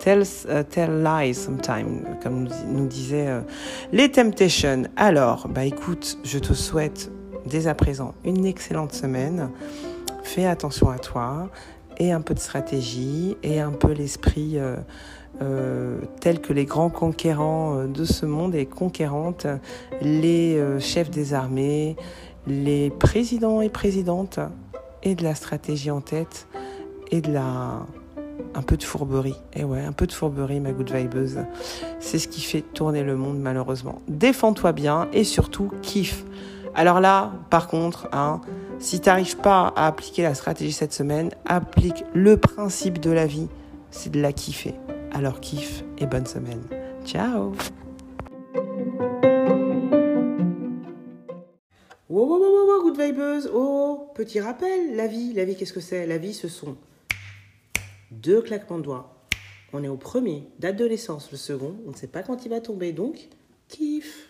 tell, 0.00 0.22
uh, 0.22 0.64
tell 0.64 1.02
lies 1.02 1.34
sometimes, 1.34 2.04
comme 2.22 2.48
nous, 2.66 2.86
disaient 2.86 3.28
euh, 3.28 3.40
les 3.92 4.10
Temptations. 4.10 4.84
Alors, 4.96 5.46
bah 5.48 5.64
écoute, 5.64 6.18
je 6.24 6.38
te 6.38 6.54
souhaite 6.54 7.12
dès 7.46 7.66
à 7.66 7.74
présent 7.74 8.14
une 8.24 8.44
excellente 8.46 8.92
semaine. 8.92 9.50
Fais 10.24 10.46
attention 10.46 10.90
à 10.90 10.98
toi 10.98 11.48
et 11.98 12.12
un 12.12 12.20
peu 12.20 12.34
de 12.34 12.38
stratégie 12.38 13.36
et 13.42 13.60
un 13.60 13.72
peu 13.72 13.92
l'esprit 13.92 14.58
euh, 14.58 14.76
euh, 15.42 15.98
tel 16.20 16.40
que 16.40 16.52
les 16.52 16.64
grands 16.64 16.90
conquérants 16.90 17.84
de 17.84 18.04
ce 18.04 18.26
monde 18.26 18.54
et 18.54 18.66
conquérantes, 18.66 19.46
les 20.00 20.62
chefs 20.80 21.10
des 21.10 21.34
armées, 21.34 21.96
les 22.46 22.90
présidents 22.90 23.60
et 23.60 23.68
présidentes 23.68 24.40
et 25.02 25.14
de 25.14 25.24
la 25.24 25.34
stratégie 25.34 25.90
en 25.90 26.00
tête 26.00 26.46
et 27.10 27.20
de 27.20 27.32
la 27.32 27.86
un 28.54 28.62
peu 28.62 28.76
de 28.76 28.82
fourberie. 28.82 29.36
Et 29.54 29.64
ouais, 29.64 29.80
un 29.80 29.92
peu 29.92 30.06
de 30.06 30.12
fourberie, 30.12 30.60
ma 30.60 30.72
good 30.72 30.90
vibeuse. 30.90 31.38
C'est 32.00 32.18
ce 32.18 32.28
qui 32.28 32.40
fait 32.40 32.62
tourner 32.62 33.02
le 33.02 33.16
monde, 33.16 33.38
malheureusement. 33.38 34.00
Défends-toi 34.08 34.72
bien 34.72 35.08
et 35.12 35.24
surtout, 35.24 35.70
kiffe. 35.82 36.24
Alors 36.74 37.00
là, 37.00 37.32
par 37.50 37.68
contre, 37.68 38.08
hein, 38.12 38.40
si 38.78 39.00
tu 39.00 39.08
n'arrives 39.08 39.36
pas 39.36 39.72
à 39.76 39.86
appliquer 39.86 40.22
la 40.22 40.34
stratégie 40.34 40.72
cette 40.72 40.92
semaine, 40.92 41.30
applique 41.46 42.04
le 42.14 42.36
principe 42.36 43.00
de 43.00 43.10
la 43.10 43.26
vie, 43.26 43.48
c'est 43.90 44.10
de 44.10 44.20
la 44.20 44.32
kiffer. 44.32 44.74
Alors 45.12 45.40
kiffe 45.40 45.84
et 45.98 46.06
bonne 46.06 46.26
semaine. 46.26 46.62
Ciao 47.04 47.52
Wow, 52.08 52.26
wow, 52.26 52.40
wow, 52.40 52.66
wow, 52.66 52.82
good 52.82 53.00
vibeuse. 53.00 53.50
Oh, 53.54 54.10
petit 54.14 54.40
rappel, 54.40 54.96
la 54.96 55.06
vie, 55.06 55.32
la 55.32 55.44
vie, 55.44 55.54
qu'est-ce 55.54 55.72
que 55.72 55.80
c'est? 55.80 56.06
La 56.06 56.18
vie, 56.18 56.34
ce 56.34 56.48
sont 56.48 56.76
deux 58.10 58.42
claquements 58.42 58.78
de 58.78 58.84
doigts. 58.84 59.16
On 59.72 59.84
est 59.84 59.88
au 59.88 59.96
premier, 59.96 60.48
date 60.58 60.76
de 60.76 60.86
naissance, 60.86 61.30
le 61.30 61.36
second, 61.36 61.76
on 61.86 61.90
ne 61.90 61.96
sait 61.96 62.08
pas 62.08 62.22
quand 62.22 62.44
il 62.44 62.48
va 62.48 62.60
tomber, 62.60 62.92
donc 62.92 63.28
kiff. 63.68 64.28